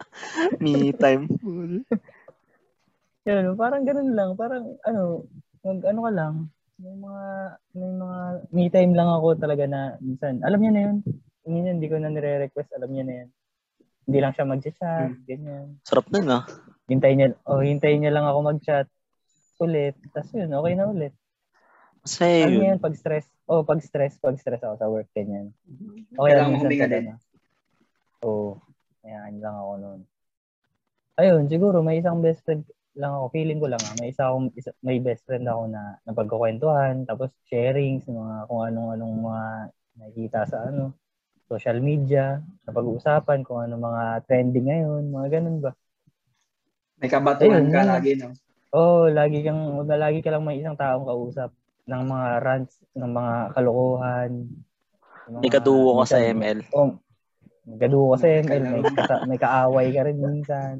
Me 0.64 0.96
time. 0.96 1.28
Yun, 3.28 3.52
parang 3.60 3.84
ganun 3.84 4.16
lang, 4.16 4.30
parang, 4.40 4.64
ano, 4.80 5.28
mag, 5.60 5.78
ano 5.84 6.00
ka 6.00 6.10
lang, 6.16 6.34
may 6.80 6.96
mga, 6.96 7.24
may 7.76 7.92
mga, 7.92 8.18
me 8.56 8.64
time 8.72 8.92
lang 8.96 9.10
ako 9.12 9.36
talaga 9.36 9.64
na, 9.68 9.80
minsan, 10.00 10.40
alam 10.40 10.56
niya 10.56 10.72
na 10.72 10.82
yun. 10.88 10.96
Minsan, 11.44 11.76
hindi 11.76 11.92
ko 11.92 12.00
na 12.00 12.08
nire-request, 12.08 12.72
alam 12.72 12.88
niya 12.88 13.04
na 13.04 13.14
yan. 13.20 13.28
Hindi 14.08 14.18
lang 14.18 14.32
siya 14.32 14.48
mag-chat, 14.48 15.12
ganyan. 15.28 15.76
Sarap 15.84 16.08
nun, 16.08 16.24
ah. 16.32 16.48
Hintayin 16.90 17.16
niya, 17.22 17.28
oh, 17.46 17.62
hintayin 17.62 18.02
niya 18.02 18.10
lang 18.10 18.26
ako 18.26 18.38
mag-chat 18.42 18.90
ulit. 19.62 19.94
Tapos 20.10 20.34
yun, 20.34 20.50
okay 20.50 20.74
na 20.74 20.90
ulit. 20.90 21.14
Masaya 22.02 22.48
Ano 22.48 22.58
yun. 22.58 22.68
yan, 22.74 22.78
pag 22.82 22.96
stress, 22.98 23.28
oh, 23.46 23.62
pag 23.62 23.78
stress, 23.78 24.18
pag 24.18 24.34
stress 24.34 24.64
ako 24.64 24.74
sa 24.74 24.90
work, 24.90 25.08
ganyan. 25.14 25.54
Okay 26.18 26.32
Kailangan 26.34 26.50
lang 26.50 26.50
minsan 26.58 26.72
sa 26.74 26.88
din. 26.90 27.06
Oo. 28.26 28.58
Kaya 29.00 29.30
lang 29.30 29.56
ako 29.56 29.72
noon. 29.78 30.00
Ayun, 31.20 31.44
siguro 31.52 31.84
may 31.84 32.00
isang 32.00 32.24
best 32.24 32.40
friend 32.42 32.64
lang 32.96 33.12
ako. 33.12 33.30
Feeling 33.36 33.60
ko 33.60 33.68
lang 33.68 33.82
ah, 33.84 33.94
may 34.00 34.10
isa 34.10 34.32
akong 34.32 34.50
isa, 34.56 34.72
may 34.80 34.98
best 34.98 35.22
friend 35.28 35.44
ako 35.44 35.68
na 35.68 36.00
napagkukwentuhan, 36.08 37.04
tapos 37.04 37.30
sharing 37.46 38.00
sa 38.00 38.10
mga 38.10 38.34
kung 38.48 38.62
anong-anong 38.64 39.14
mga 39.20 39.44
nakikita 40.00 40.40
sa 40.48 40.58
ano, 40.66 40.96
social 41.44 41.78
media, 41.84 42.40
napag-uusapan 42.64 43.44
kung 43.44 43.60
ano 43.60 43.76
mga 43.76 44.24
trending 44.24 44.66
ngayon, 44.72 45.02
mga 45.12 45.28
ganun 45.38 45.58
ba. 45.60 45.72
May 47.00 47.08
kabatuhan 47.08 47.64
Ayun, 47.64 47.72
ka 47.72 47.82
lagi, 47.82 48.12
no? 48.14 48.28
Oo, 48.70 49.02
oh, 49.02 49.04
lagi 49.08 49.40
kang 49.40 49.60
lagi 49.82 50.20
ka 50.20 50.30
lang 50.30 50.44
may 50.44 50.60
isang 50.60 50.76
taong 50.76 51.02
kausap 51.02 51.50
ng 51.88 52.02
mga 52.06 52.28
rants, 52.38 52.76
ng 52.94 53.10
mga 53.10 53.34
kalokohan. 53.50 54.30
ng 55.26 55.40
May 55.40 55.48
mga- 55.48 55.54
kaduwo 55.58 55.90
ka 55.98 56.06
sa 56.06 56.18
ML. 56.20 56.58
Oh, 56.70 56.94
may 57.64 57.78
kaduwo 57.78 58.14
ka 58.14 58.18
sa 58.20 58.28
ML, 58.30 58.62
may, 58.62 58.82
kasa- 58.84 59.22
may 59.26 59.38
kaaway 59.38 59.88
ka 59.90 60.00
rin 60.04 60.18
minsan. 60.18 60.74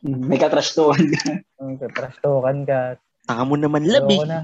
May 0.00 0.38
katrastuhan 0.38 1.02
ka. 1.12 1.24
May 1.60 1.76
katrastokan 1.76 2.58
ka. 2.62 2.80
Taka 3.24 3.42
mo 3.42 3.56
naman 3.56 3.84
labi. 3.84 4.14
Ayoko 4.14 4.28
na. 4.28 4.40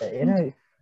Eh, 0.00 0.24
na, 0.24 0.34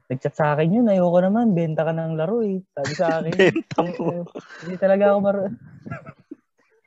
nag-chat 0.09 0.33
sa 0.33 0.57
akin 0.57 0.73
yun, 0.73 0.89
ayoko 0.89 1.21
naman, 1.21 1.53
benta 1.53 1.85
ka 1.85 1.93
ng 1.93 2.17
laro 2.17 2.41
eh. 2.41 2.65
Sabi 2.73 2.93
sa 2.93 3.21
akin. 3.21 3.33
Benta 3.41 3.79
Eh, 3.79 3.93
mo. 3.95 4.09
eh, 4.11 4.23
Hindi 4.65 4.75
talaga 4.77 5.05
ako 5.13 5.19
mar... 5.23 5.37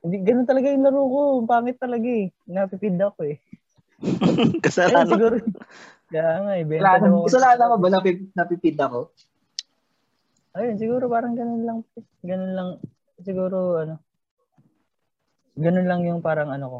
Hindi, 0.01 0.17
ganun 0.21 0.45
talaga 0.45 0.67
yung 0.67 0.81
laro 0.81 1.01
ko. 1.03 1.19
Ang 1.37 1.47
Pangit 1.47 1.77
talaga 1.77 2.05
eh. 2.05 2.33
Napipid 2.43 2.97
ako 2.97 3.19
eh. 3.23 3.37
Ayun, 4.01 4.57
Kasalanan. 4.59 5.07
siguro. 5.07 5.35
Kaya 6.09 6.31
nga 6.41 6.53
eh, 6.53 6.65
benta 6.65 6.81
Kasalanan, 6.83 7.01
daw 7.03 7.13
ako. 7.13 7.25
kasalanan 7.29 7.65
ko 7.67 7.75
ba 7.77 7.89
napip, 7.89 8.17
napipid 8.33 8.77
ako? 8.77 8.99
Ayun, 10.51 10.75
siguro 10.75 11.03
parang 11.07 11.33
ganun 11.33 11.63
lang. 11.63 11.79
Ganun 12.21 12.51
lang. 12.51 12.69
Siguro, 13.17 13.57
ano. 13.79 13.95
Ganun 15.53 15.85
lang 15.85 16.01
yung 16.03 16.19
parang 16.19 16.49
ano 16.49 16.65
ko. 16.65 16.79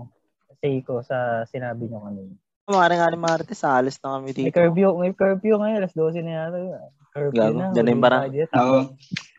Say 0.58 0.82
ko 0.82 1.02
sa 1.02 1.46
sinabi 1.46 1.88
nyo 1.88 2.02
kanina. 2.02 2.34
Mare 2.64 2.96
nga 2.96 3.08
ni 3.08 3.20
Martes, 3.20 3.62
alis 3.62 3.98
na 3.98 4.16
kami 4.16 4.32
May 4.32 4.36
dito. 4.48 4.54
curfew, 4.54 4.90
may 4.96 5.12
curfew 5.12 5.56
ngayon. 5.56 5.78
Alas 5.80 5.94
12 5.94 6.22
na 6.22 6.34
yata. 6.40 6.58
Curfew 7.12 7.36
Gago, 7.36 7.58
na. 7.60 7.70
dyan 7.70 7.84
na 7.84 7.92
yung 7.92 8.00
huli 8.00 8.02
bara. 8.02 8.18
tayo 8.20 8.32
dyan. 8.32 8.50
Oo. 8.56 8.80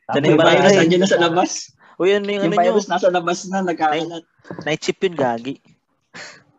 Dyan 0.05 0.21
na 0.21 0.29
Yung 0.29 0.41
virus 0.41 0.73
nandiyan 0.77 1.01
na 1.01 1.09
sa 1.09 1.19
labas. 1.19 1.51
Uy, 1.97 2.09
ano 2.11 2.25
yung 2.25 2.43
Yung 2.43 2.45
ano 2.47 2.55
nyo? 2.55 2.63
virus 2.73 2.87
nasa 2.87 3.09
labas 3.09 3.45
na, 3.47 3.61
nagkakalat. 3.61 4.25
Night 4.65 4.81
chip 4.81 4.99
yun, 4.99 5.15
gagi. 5.15 5.61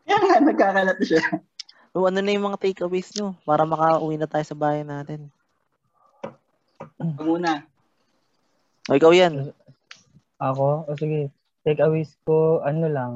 Yan 0.06 0.22
nga, 0.22 0.38
nagkakalat 0.40 0.96
na 0.96 1.06
siya. 1.06 1.24
O 1.92 2.04
ano 2.04 2.20
na 2.20 2.30
yung 2.30 2.48
mga 2.48 2.60
takeaways 2.60 3.14
nyo 3.14 3.38
para 3.42 3.64
makauwi 3.64 4.16
na 4.16 4.26
tayo 4.26 4.42
sa 4.42 4.54
bahay 4.54 4.82
natin. 4.82 5.30
Ito 6.98 7.22
muna. 7.22 7.66
O 8.86 8.96
ikaw 8.96 9.12
yan. 9.12 9.54
Ako? 10.38 10.86
O 10.86 10.96
sige. 10.96 11.30
Take 11.64 11.80
aways 11.80 12.12
ko, 12.24 12.60
ano 12.60 12.88
lang. 12.88 13.14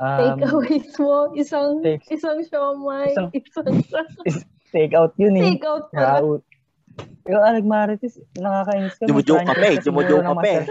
Um, 0.00 0.40
Takeaways 0.40 0.88
mo, 0.96 1.30
isang 1.36 1.84
take- 1.84 2.08
isang 2.08 2.40
siomay, 2.40 3.12
Isang- 3.12 3.28
isang, 3.30 3.68
take 4.72 4.96
out 4.96 5.12
yun 5.14 5.36
eh. 5.36 5.44
take 5.52 5.62
out 5.62 5.92
pala. 5.92 6.18
Raut. 6.18 6.42
Ikaw, 7.22 7.40
Alag 7.44 7.66
Marites, 7.68 8.16
nakakainis 8.34 8.96
ka. 8.96 9.06
Jumujoke 9.06 9.44
ka 9.44 9.54
pa 10.32 10.46
eh, 10.48 10.64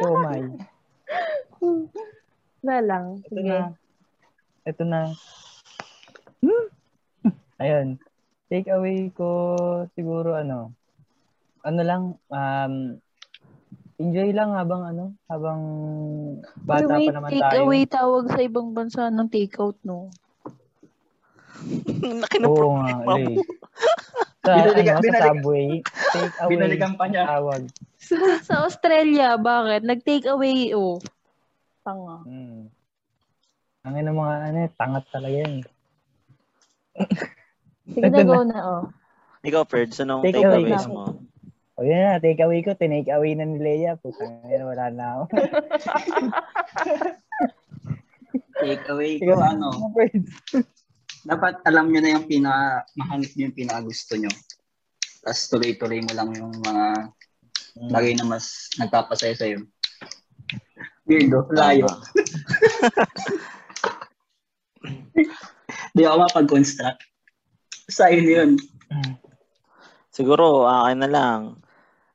Na 2.62 2.78
lang. 2.82 3.06
Ito 3.26 3.36
Sige. 3.36 3.50
na. 3.50 3.60
Ito 4.66 4.84
na. 4.86 5.02
Hmm. 6.42 6.68
Ayun. 7.62 7.88
Take 8.52 8.68
away 8.70 9.10
ko 9.16 9.28
siguro 9.96 10.36
ano. 10.36 10.76
Ano 11.62 11.82
lang 11.86 12.04
um 12.30 12.74
enjoy 14.02 14.34
lang 14.34 14.58
habang 14.58 14.82
ano, 14.82 15.14
habang 15.30 15.62
bata 16.66 16.90
Uy, 16.90 16.90
pa 16.90 16.98
wait, 16.98 17.14
naman 17.14 17.30
take 17.30 17.46
tayo. 17.46 17.62
away 17.62 17.82
tawag 17.86 18.26
sa 18.34 18.42
ibang 18.42 18.74
bansa 18.74 19.14
ng 19.14 19.30
take 19.30 19.54
out, 19.62 19.78
no? 19.86 20.10
Ng 22.02 22.50
Oo 22.50 22.82
nga. 22.82 23.06
Sa, 24.42 24.52
Binalikan- 24.52 24.74
ano, 24.92 24.98
sa 24.98 25.06
binalikan- 25.06 25.38
subway, 25.38 25.68
take 26.12 26.36
away 26.36 26.52
Binalikan 26.52 26.94
pa 26.98 27.06
niya. 27.06 27.24
tawag. 27.28 27.62
Sa, 27.96 28.16
sa 28.42 28.56
Australia, 28.64 29.38
bakit? 29.38 29.86
Nag-take 29.86 30.26
away, 30.26 30.74
oh. 30.74 30.98
Tanga. 31.82 32.26
Hmm. 32.26 32.66
Ang 33.84 33.94
ina 33.96 34.10
mga 34.12 34.36
ano, 34.44 34.58
tangat 34.76 35.06
talaga 35.08 35.38
yan. 35.40 35.62
Sige 37.88 38.08
na, 38.08 38.22
go 38.24 38.42
na, 38.42 38.60
oh. 38.62 38.84
Ikaw, 39.42 39.62
Ferds, 39.64 39.98
anong 40.00 40.22
Take 40.22 40.38
takeaways 40.38 40.86
away. 40.86 40.90
mo? 40.92 41.06
O 41.74 41.84
yan 41.84 42.02
na, 42.08 42.18
take 42.18 42.38
away 42.40 42.62
ko, 42.62 42.74
tinake 42.74 43.10
away 43.10 43.34
na 43.34 43.42
ni 43.44 43.58
Leia. 43.58 43.94
Putang 43.96 44.42
ina, 44.44 44.66
wala 44.66 44.86
na 44.90 45.06
ako. 45.16 45.24
Take 48.56 48.86
away 48.88 49.18
ko, 49.18 49.34
ano, 49.36 49.70
dapat 51.26 51.62
alam 51.66 51.90
nyo 51.90 52.00
na 52.02 52.14
yung 52.18 52.26
pinaka, 52.26 52.86
mahanap 52.98 53.32
nyo 53.36 53.44
yung 53.50 53.58
pinaka 53.58 53.82
gusto 53.86 54.14
nyo. 54.18 54.32
Tapos 55.22 55.42
tuloy-tuloy 55.54 56.02
mo 56.02 56.12
lang 56.18 56.30
yung 56.34 56.54
mga 56.58 56.86
bagay 57.94 58.14
na 58.18 58.26
mas 58.26 58.68
nagpapasaya 58.82 59.38
sa'yo. 59.38 59.62
Weirdo, 61.06 61.46
layo. 61.54 61.86
Tama. 61.86 62.02
Di 65.96 66.02
ako 66.08 66.16
mapag-construct. 66.26 67.00
Sa'yo 67.92 68.22
yun. 68.24 68.52
Siguro, 70.12 70.66
akin 70.68 71.00
na 71.04 71.10
lang. 71.10 71.42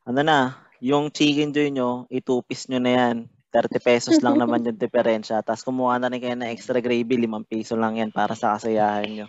Ano 0.07 0.21
na, 0.23 0.66
yung 0.81 1.12
chicken 1.12 1.53
joy 1.53 1.71
nyo, 1.73 2.09
itupis 2.09 2.69
nyo 2.69 2.81
na 2.81 2.92
yan. 2.92 3.16
30 3.57 3.81
pesos 3.81 4.16
lang 4.21 4.37
naman 4.37 4.61
yung 4.69 4.77
diferensya. 4.77 5.40
Tapos 5.40 5.64
kumuha 5.64 5.97
na 5.97 6.12
rin 6.12 6.21
kayo 6.21 6.37
ng 6.37 6.53
extra 6.53 6.77
gravy, 6.85 7.16
5 7.25 7.49
piso 7.49 7.73
lang 7.73 7.97
yan 7.97 8.12
para 8.12 8.37
sa 8.37 8.57
kasayahan 8.57 9.09
nyo. 9.09 9.27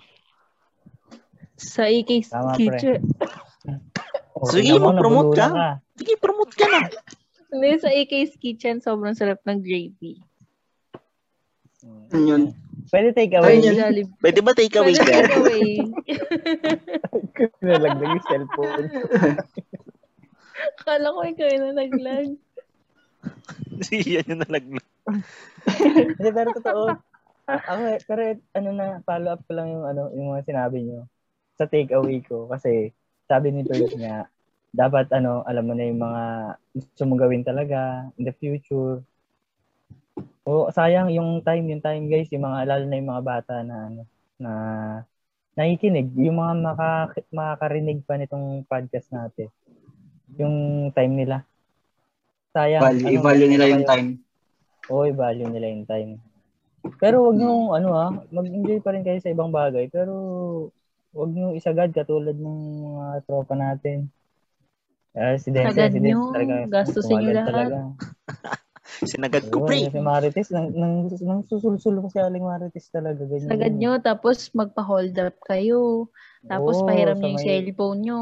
Sa 1.55 1.87
AK 1.87 2.27
Tama. 2.27 2.53
Kitchen. 2.59 3.01
Sige, 4.53 4.77
mag-promote 4.77 5.33
ka. 5.33 5.49
nabulunan 5.49 5.81
Sige, 5.97 6.13
promote 6.21 6.53
ka 6.53 6.65
na. 6.69 6.85
Hindi, 7.49 7.69
sa 7.81 7.89
AK's 7.89 8.37
Kitchen, 8.37 8.83
sobrang 8.83 9.17
sarap 9.17 9.41
ng 9.49 9.65
gravy. 9.65 10.21
Yun 12.13 12.23
yun. 12.27 12.43
Pwede 12.93 13.17
take 13.17 13.33
Ayun 13.33 13.43
away. 13.43 13.57
yun. 13.65 13.75
Jollibee. 13.75 14.13
Pwede 14.21 14.39
ba 14.45 14.51
take 14.53 14.75
away 14.77 14.93
Pwede 14.93 15.09
take 15.09 15.35
away. 15.41 15.69
Nalagdag 17.65 18.09
yung 18.13 18.25
cellphone. 18.29 18.85
Kala 20.85 21.07
ko 21.11 21.19
ikaw 21.25 21.47
yung 21.51 21.65
nalaglag. 21.73 22.29
Sige, 23.87 24.21
yan 24.21 24.29
yung 24.29 24.41
nalaglag. 24.41 24.87
Hindi, 26.17 26.29
pero 26.33 26.49
totoo. 26.57 26.85
Ako, 27.47 27.81
eh, 27.95 27.99
pero 28.03 28.21
eh, 28.27 28.35
ano 28.57 28.69
na, 28.75 28.99
follow 29.07 29.31
up 29.37 29.41
ko 29.47 29.51
lang 29.55 29.71
yung, 29.71 29.85
ano, 29.87 30.11
yung 30.11 30.27
mga 30.35 30.43
sinabi 30.51 30.83
nyo 30.83 31.07
sa 31.55 31.65
take 31.65 31.95
away 31.95 32.19
ko. 32.19 32.49
Kasi 32.51 32.91
sabi 33.25 33.55
ni 33.55 33.63
Bird 33.63 33.93
nga, 33.95 34.27
dapat 34.75 35.09
ano, 35.15 35.41
alam 35.47 35.63
mo 35.63 35.73
na 35.73 35.87
yung 35.87 36.01
mga 36.03 36.23
gusto 36.75 37.01
mong 37.07 37.21
gawin 37.23 37.43
talaga 37.47 38.07
in 38.19 38.27
the 38.27 38.35
future. 38.35 38.99
O 40.43 40.69
sayang 40.69 41.11
yung 41.11 41.41
time, 41.43 41.65
yung 41.71 41.83
time 41.83 42.05
guys, 42.11 42.29
yung 42.29 42.45
mga 42.45 42.67
lalo 42.67 42.83
na 42.85 42.97
yung 42.99 43.09
mga 43.09 43.23
bata 43.25 43.55
na 43.63 43.75
ano, 43.89 44.01
na 44.37 44.51
nakikinig, 45.57 46.13
yung 46.13 46.37
mga 46.37 46.53
maka, 46.61 46.89
makakarinig 47.33 48.05
pa 48.05 48.15
nitong 48.15 48.61
podcast 48.69 49.09
natin. 49.09 49.49
Yung 50.37 50.89
time 50.93 51.13
nila. 51.17 51.41
Sayang. 52.57 52.81
Value, 52.81 53.05
ano, 53.05 53.13
i-value 53.13 53.49
nila 53.53 53.63
ano 53.63 53.71
yung 53.71 53.85
kayo- 53.85 53.91
time. 53.93 54.09
Oo, 54.89 55.03
i-value 55.05 55.49
nila 55.53 55.67
yung 55.69 55.85
time. 55.85 56.11
Pero 56.97 57.29
wag 57.29 57.37
nyo, 57.37 57.53
ano 57.75 57.87
ah, 57.93 58.09
mag-enjoy 58.31 58.79
pa 58.81 58.95
rin 58.95 59.05
kayo 59.05 59.19
sa 59.21 59.29
ibang 59.29 59.53
bagay. 59.53 59.85
Pero 59.93 60.13
wag 61.13 61.29
nyo 61.29 61.53
isagad 61.53 61.93
katulad 61.93 62.33
ng 62.33 62.57
mga 62.87 63.05
tropa 63.29 63.53
natin. 63.53 64.09
Uh, 65.17 65.33
si 65.37 65.49
Denzel, 65.49 65.73
Sagad 65.73 65.91
si 65.93 65.99
nyo, 65.99 66.07
Denzel 66.07 66.33
talaga. 66.33 66.55
gastusin 66.69 67.17
nyo 67.19 67.31
lahat. 67.33 67.49
Talaga. 67.49 67.79
Sinagad 69.11 69.43
ko, 69.51 69.67
pre. 69.67 69.91
Si 69.91 69.99
Marites, 69.99 70.49
nang, 70.49 70.71
nang, 70.71 70.95
nang 71.11 71.41
susulsul 71.43 71.99
ko 71.99 72.07
si 72.07 72.17
Aling 72.17 72.45
Marites 72.45 72.87
talaga. 72.87 73.27
Ganyan. 73.27 73.49
Sagad 73.51 73.73
nyo, 73.75 73.91
tapos 73.99 74.49
magpa-hold 74.55 75.13
up 75.19 75.37
kayo. 75.43 76.07
Tapos 76.47 76.79
Oo, 76.79 76.87
pahiram 76.87 77.19
nyo 77.19 77.27
yung 77.27 77.37
may- 77.37 77.43
cellphone 77.43 77.99
nyo. 78.07 78.21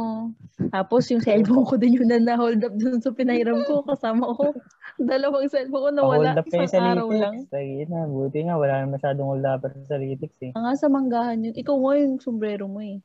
Tapos 0.73 1.03
yung 1.13 1.21
cellphone 1.21 1.65
ko 1.65 1.77
din 1.77 2.01
yun 2.01 2.09
na 2.09 2.17
na-hold 2.17 2.57
up 2.65 2.73
dun 2.73 2.97
sa 2.97 3.13
pinahiram 3.13 3.61
ko. 3.69 3.85
Kasama 3.85 4.33
ko. 4.33 4.49
Dalawang 4.97 5.45
cellphone 5.45 5.83
ko 5.85 5.89
nawala. 5.93 6.33
Pa-hold 6.33 6.41
up 6.41 6.47
kayo 6.49 6.65
Isang 6.65 6.73
sa 6.73 6.89
araw 6.97 7.07
lang. 7.13 7.35
Ay, 7.53 7.85
na, 7.85 8.09
buti 8.09 8.39
nga, 8.49 8.57
wala 8.57 8.73
na 8.81 8.93
masyadong 8.97 9.29
hold 9.29 9.45
up 9.45 9.61
sa 9.85 9.95
Litix 10.01 10.33
eh. 10.41 10.51
Nga 10.57 10.73
sa 10.73 10.89
manggahan 10.89 11.45
yun. 11.45 11.53
Ikaw 11.53 11.75
nga 11.77 11.93
yung 12.01 12.17
sombrero 12.17 12.65
mo 12.65 12.81
eh. 12.81 12.97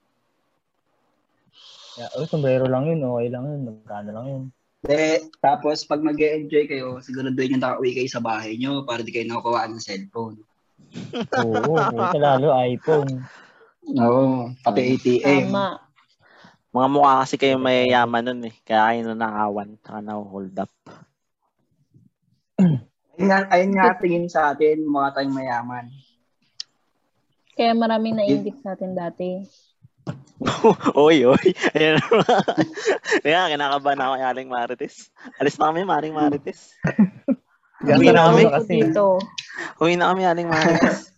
Yeah, 2.01 2.11
oh, 2.17 2.25
sombrero 2.25 2.65
lang 2.65 2.89
yun, 2.89 3.05
okay 3.05 3.29
lang 3.29 3.45
yun, 3.45 3.61
magkano 3.67 4.11
lang 4.15 4.27
yun. 4.31 4.45
De, 4.81 5.21
tapos 5.45 5.85
pag 5.85 6.01
mag 6.01 6.17
enjoy 6.17 6.65
kayo, 6.65 6.97
siguraduhin 7.05 7.61
yung 7.61 7.61
nakauwi 7.61 7.93
kayo 7.93 8.09
sa 8.09 8.25
bahay 8.25 8.57
nyo 8.57 8.89
para 8.89 9.05
di 9.05 9.13
kayo 9.13 9.29
nakakawaan 9.29 9.77
ng 9.77 9.85
cellphone. 9.85 10.41
Oo, 11.37 11.77
buti 11.93 12.17
lalo 12.17 12.57
iPhone. 12.57 13.21
Oo, 13.99 14.55
pati 14.63 14.95
ATM. 14.95 15.51
Tama. 15.51 15.83
Mga 16.71 16.89
mukha 16.95 17.13
kasi 17.27 17.35
kayo 17.35 17.59
mayayaman 17.59 18.23
nun 18.31 18.47
eh. 18.47 18.55
Kaya 18.63 18.95
kayo 18.95 19.01
nanakawan. 19.11 19.75
Saka 19.83 19.99
na-hold 19.99 20.55
up. 20.55 20.71
Ayun 22.61 23.27
nga, 23.27 23.39
ayun 23.51 23.71
nga 23.75 23.99
tingin 23.99 24.27
sa 24.31 24.55
atin, 24.55 24.87
mga 24.87 25.09
tayong 25.19 25.35
mayaman. 25.35 25.87
Kaya 27.59 27.75
maraming 27.75 28.15
nainggit 28.17 28.63
sa 28.63 28.79
atin 28.79 28.95
dati. 28.95 29.43
oy, 30.97 31.27
oy. 31.27 31.47
Ayan. 31.75 31.99
Kaya 33.21 33.49
kinakabahan 33.53 34.01
ako 34.01 34.13
kay 34.17 34.27
Aling 34.31 34.49
Marites. 34.49 35.11
Alis 35.43 35.59
na 35.59 35.75
kami, 35.75 35.83
Maring 35.83 36.15
Marites. 36.15 36.73
Uwi 37.85 38.13
na 38.15 38.31
na 38.31 38.33
kami. 38.33 38.45
Uwi 39.83 39.95
na 39.99 40.15
kami, 40.15 40.23
Aling 40.25 40.49
Marites. 40.49 41.11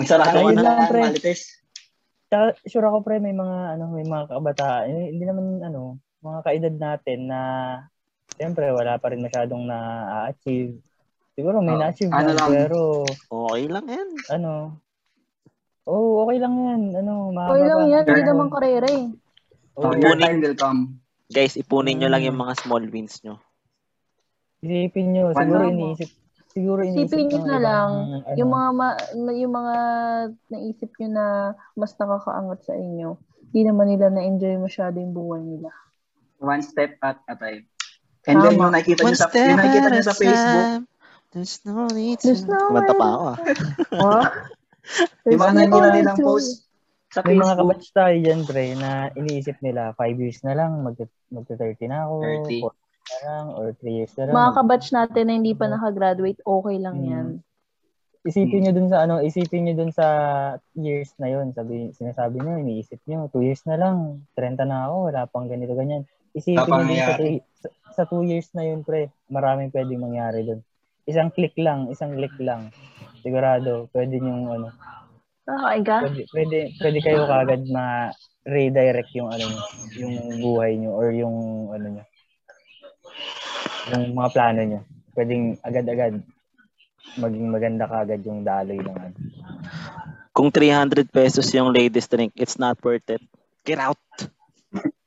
Ang 0.00 0.08
sarap 0.08 0.32
Ayun 0.32 0.56
lang, 0.56 0.64
na 0.64 0.88
pre. 0.88 1.12
Malites. 1.12 1.59
Tsaka, 2.30 2.54
sure 2.62 2.86
ako 2.86 3.02
pre, 3.02 3.18
may 3.18 3.34
mga, 3.34 3.74
ano, 3.74 3.84
may 3.90 4.06
mga 4.06 4.30
kabataan, 4.30 4.86
eh, 4.86 5.06
hindi 5.10 5.24
naman, 5.26 5.58
ano, 5.60 5.98
mga 6.22 6.40
kaedad 6.46 6.74
natin 6.78 7.26
na, 7.26 7.40
siyempre, 8.38 8.70
wala 8.70 9.02
pa 9.02 9.10
rin 9.10 9.18
masyadong 9.18 9.66
na-achieve. 9.66 10.78
Siguro 11.34 11.58
may 11.58 11.74
Oo. 11.74 11.82
na-achieve 11.82 12.14
Ano 12.14 12.30
na, 12.30 12.38
lang. 12.38 12.48
pero, 12.48 12.80
Okay 13.26 13.66
lang 13.66 13.86
yan. 13.90 14.08
ano, 14.30 14.78
oh, 15.84 16.22
okay 16.22 16.38
lang 16.38 16.54
yan, 16.54 16.82
ano, 16.96 17.34
mahaba 17.34 17.50
Okay 17.50 17.64
lang 17.66 17.82
yan. 17.90 18.04
Hindi 18.06 18.22
naman 18.22 18.48
karera 18.48 18.88
eh. 18.88 19.04
Oh, 19.74 19.90
your 19.90 20.14
time 20.14 20.38
will 20.38 20.54
come. 20.54 20.80
Guys, 21.26 21.54
ipunin 21.54 21.98
nyo 21.98 22.08
lang 22.10 22.22
Mm. 22.22 22.28
yung 22.30 22.38
mga 22.38 22.54
small 22.58 22.84
wins 22.86 23.22
nyo. 23.22 23.42
isipin 24.60 25.16
nyo, 25.16 25.32
siguro 25.32 25.64
iniisip, 25.66 26.10
siguro 26.50 26.82
iniisip 26.82 27.14
Isipin 27.14 27.26
nyo 27.30 27.40
ng 27.40 27.46
na 27.46 27.58
lang, 27.58 27.90
ano, 28.20 28.36
yung 28.36 28.50
mga 28.50 28.68
ma- 28.74 29.02
na- 29.14 29.38
yung 29.38 29.52
mga 29.54 29.76
naisip 30.50 30.90
nyo 30.98 31.08
na 31.10 31.26
mas 31.78 31.92
nakakaangat 31.94 32.60
sa 32.66 32.74
inyo, 32.74 33.18
hindi 33.50 33.60
naman 33.66 33.86
nila 33.90 34.06
na-enjoy 34.10 34.58
masyado 34.58 34.98
yung 34.98 35.14
buhay 35.14 35.42
nila. 35.42 35.70
One 36.42 36.62
step 36.62 36.98
at 37.02 37.22
a 37.30 37.34
time. 37.36 37.66
And 38.28 38.36
then 38.44 38.54
Tama. 38.54 38.68
yung 38.68 38.74
nakikita 38.74 39.02
nyo 39.06 39.16
sa, 39.16 39.28
yung 39.32 39.58
nakikita 39.58 39.88
nyo 39.90 40.04
sa 40.04 40.16
Facebook, 40.16 40.66
There's 41.30 41.62
no 41.62 41.86
need 41.86 42.18
to... 42.26 42.34
There's 42.34 42.42
no 42.42 42.58
Kumanta 42.74 42.94
pa 42.98 43.06
ako 43.06 43.24
ah. 43.30 43.38
Nakikita 45.30 45.66
no 45.70 45.78
nilang 45.94 46.18
way 46.18 46.18
to- 46.18 46.26
post 46.26 46.66
sa 47.10 47.26
May 47.26 47.34
mga 47.34 47.58
kabatch 47.58 47.90
tayo 47.90 48.14
dyan, 48.22 48.40
pre, 48.46 48.78
na 48.78 49.10
iniisip 49.18 49.58
nila, 49.66 49.90
5 49.98 50.22
years 50.22 50.46
na 50.46 50.54
lang, 50.54 50.78
mag- 50.78 51.10
magta-30 51.34 51.90
na 51.90 52.06
ako, 52.06 52.14
30. 52.46 52.70
4 53.10 53.18
na 53.18 53.26
lang, 53.26 53.46
or 53.52 53.66
3 53.74 53.90
years 53.92 54.12
na 54.14 54.22
lang. 54.24 54.34
Mga 54.34 54.52
kabatch 54.54 54.88
natin 54.90 55.24
na 55.26 55.32
hindi 55.34 55.52
pa 55.52 55.66
nakagraduate, 55.66 56.40
okay 56.40 56.76
lang 56.78 56.96
Mm. 56.96 57.08
yan. 57.08 57.28
isipin 58.20 58.60
nyo 58.60 58.72
dun 58.76 58.88
sa 58.92 59.00
ano, 59.00 59.24
isipin 59.24 59.64
nyo 59.64 59.74
dun 59.74 59.92
sa 59.96 60.06
years 60.76 61.16
na 61.16 61.32
yon 61.32 61.56
Sabi, 61.56 61.88
sinasabi 61.96 62.36
nyo, 62.36 62.60
iniisip 62.60 63.00
nyo, 63.08 63.32
2 63.32 63.40
years 63.40 63.64
na 63.64 63.80
lang, 63.80 64.28
30 64.36 64.68
na 64.68 64.86
ako, 64.86 64.96
wala 65.08 65.20
pang 65.24 65.48
ganito, 65.48 65.72
ganyan. 65.72 66.04
Isipin 66.36 66.68
nyo 66.68 66.84
dun 66.84 67.00
sa 67.00 67.16
2 67.16 67.40
sa, 67.56 67.68
sa 67.96 68.02
two 68.04 68.20
years 68.22 68.52
na 68.52 68.62
yun, 68.62 68.84
pre, 68.84 69.08
maraming 69.26 69.72
pwedeng 69.72 70.04
mangyari 70.04 70.44
dun. 70.44 70.60
Isang 71.08 71.32
click 71.32 71.56
lang, 71.56 71.88
isang 71.88 72.12
click 72.12 72.36
lang. 72.36 72.68
Sigurado, 73.24 73.88
pwede 73.96 74.20
nyo, 74.20 74.52
ano, 74.52 74.68
Nakakain 75.48 75.82
ka? 75.82 75.96
pwede, 76.04 76.22
pwede, 76.30 76.58
pwede 76.76 76.98
kayo 77.00 77.20
kagad 77.24 77.62
ma 77.72 78.12
redirect 78.44 79.12
yung 79.12 79.28
ano 79.32 79.44
nyo, 79.48 79.60
yung 79.96 80.14
buhay 80.38 80.72
nyo 80.76 80.90
or 80.92 81.08
yung 81.12 81.36
ano 81.72 81.86
nyo, 81.88 82.04
yung 83.88 84.12
mga 84.12 84.30
plano 84.36 84.60
nyo. 84.60 84.80
Pwedeng 85.16 85.56
agad-agad 85.64 86.20
maging 87.18 87.48
maganda 87.50 87.88
kagad 87.88 88.20
yung 88.22 88.44
daloy 88.44 88.78
ng 88.78 88.96
ano. 88.96 89.16
Kung 90.30 90.52
300 90.52 91.10
pesos 91.10 91.48
yung 91.50 91.74
ladies 91.74 92.06
drink, 92.06 92.30
it's 92.38 92.60
not 92.60 92.78
worth 92.84 93.08
it. 93.10 93.22
Get 93.66 93.82
out! 93.82 93.98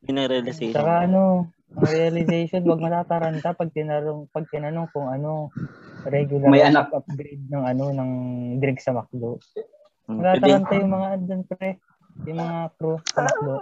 Yun 0.04 0.20
ang 0.20 0.30
realization. 0.30 0.76
Saka 0.76 1.08
ano, 1.08 1.48
ang 1.74 1.90
realization, 1.90 2.62
wag 2.68 2.84
matataranta 2.84 3.56
pag 3.56 3.72
tinanong, 3.72 4.28
pag 4.30 4.46
tinanong 4.52 4.92
kung 4.92 5.08
ano, 5.08 5.50
regular 6.04 6.52
May 6.52 6.62
anak. 6.62 6.92
upgrade 6.92 7.48
ng 7.48 7.64
ano, 7.64 7.96
ng 7.96 8.10
drink 8.60 8.84
sa 8.84 8.92
McDo. 8.92 9.40
Mm, 10.12 10.20
Pwede, 10.20 10.44
Matataranta 10.44 10.74
yung 10.76 10.92
mga 10.92 11.08
andun 11.16 11.42
pre, 11.48 11.70
yung 12.28 12.38
mga 12.44 12.58
crew 12.76 12.98
sa 13.08 13.22
McDo. 13.24 13.56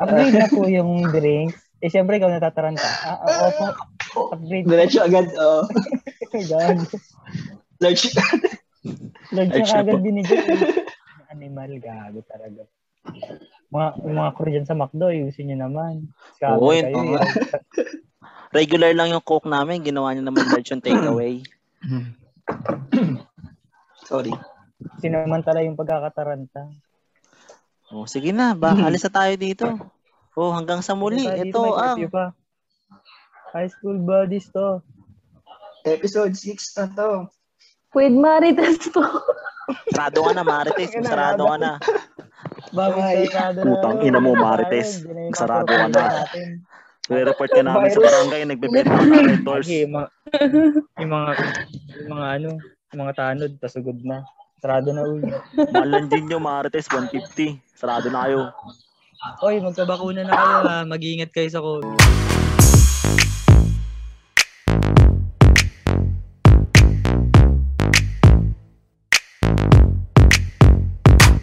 Upgrade 0.00 0.36
na 0.40 0.48
po 0.48 0.62
yung 0.64 0.90
drinks. 1.12 1.60
Eh, 1.84 1.92
syempre, 1.92 2.16
ikaw 2.16 2.32
natataranta. 2.32 2.88
Ah, 3.04 3.18
oo 3.20 3.99
Upgrade. 4.16 4.66
diretso 4.66 5.00
agad, 5.02 5.26
oh, 5.38 5.66
Gag. 6.30 6.78
large, 7.82 8.04
Large 9.30 9.52
Large 9.54 9.72
na 9.74 9.82
po. 9.86 9.98
binigay. 10.00 10.40
Animal, 11.30 11.70
gago 11.78 12.20
talaga. 12.26 12.62
Mga, 13.70 13.88
yung 14.02 14.16
mga 14.18 14.30
crew 14.34 14.50
dyan 14.50 14.66
sa 14.66 14.74
McDo, 14.74 15.14
ayusin 15.14 15.54
nyo 15.54 15.70
naman. 15.70 16.10
Scammer 16.34 16.58
Oo, 16.58 16.74
yun. 16.74 16.90
kayo. 16.90 17.22
Eh. 17.22 17.30
regular 18.50 18.90
lang 18.98 19.14
yung 19.14 19.22
coke 19.22 19.46
namin, 19.46 19.86
ginawa 19.86 20.10
niyo 20.10 20.26
naman 20.26 20.42
large 20.50 20.74
yung 20.74 20.82
takeaway. 20.82 21.38
sorry. 24.10 24.34
Sinamantala 24.98 25.62
yung 25.62 25.78
pagkakataranta. 25.78 26.66
Oh, 27.94 28.10
sige 28.10 28.34
na, 28.34 28.58
ba, 28.58 28.74
alis 28.86 29.06
na 29.06 29.12
tayo 29.14 29.34
dito. 29.38 29.66
Oh, 30.34 30.50
hanggang 30.50 30.82
sa 30.82 30.98
muli. 30.98 31.22
Ito 31.26 31.78
ang 31.78 31.98
pa. 32.10 32.34
High 33.50 33.70
school 33.70 33.98
buddies 33.98 34.46
to. 34.54 34.78
Episode 35.82 36.36
6 36.36 36.78
na 36.78 36.86
to. 36.94 37.10
With 37.90 38.14
Maritas 38.14 38.78
po. 38.94 39.02
sarado 39.90 40.22
ka 40.22 40.30
na, 40.30 40.44
Marites. 40.46 40.94
Sarado 41.02 41.42
ka 41.48 41.56
na. 41.58 41.72
Bagong 42.70 43.02
Ay, 43.02 43.26
sarado 43.26 43.58
na. 43.58 43.66
putang 43.74 43.98
ina 44.06 44.20
mo, 44.22 44.38
Marites. 44.38 45.02
Sarado 45.34 45.66
mga 45.66 45.74
ka 45.74 45.88
na. 45.90 46.02
natin. 46.22 46.48
Re-report 47.10 47.50
ka 47.50 47.62
namin 47.66 47.90
sa 47.90 47.98
barangay. 47.98 48.40
Nagbebenta 48.46 48.94
ka 48.94 49.02
ng 49.02 49.26
red 49.26 49.42
doors. 49.42 49.66
Yung 49.66 49.94
mga, 49.98 50.08
yung 51.02 51.10
mga, 51.10 51.30
yung 51.98 52.10
mga 52.14 52.26
ano, 52.38 52.48
yung 52.94 53.00
mga 53.02 53.14
tanod, 53.18 53.52
pasugod 53.58 53.98
na. 54.06 54.22
Sarado 54.62 54.94
na 54.94 55.02
uy. 55.02 55.24
Malan 55.74 56.06
din 56.06 56.30
nyo, 56.30 56.38
Marites. 56.38 56.86
150. 56.86 57.58
Sarado 57.74 58.06
na 58.14 58.28
kayo. 58.28 58.40
Oy, 59.42 59.58
magpabakuna 59.58 60.22
na 60.22 60.32
kayo 60.32 60.58
ha. 60.62 60.76
Mag-iingat 60.86 61.34
kayo 61.34 61.50
sa 61.50 61.58
COVID. 61.58 62.29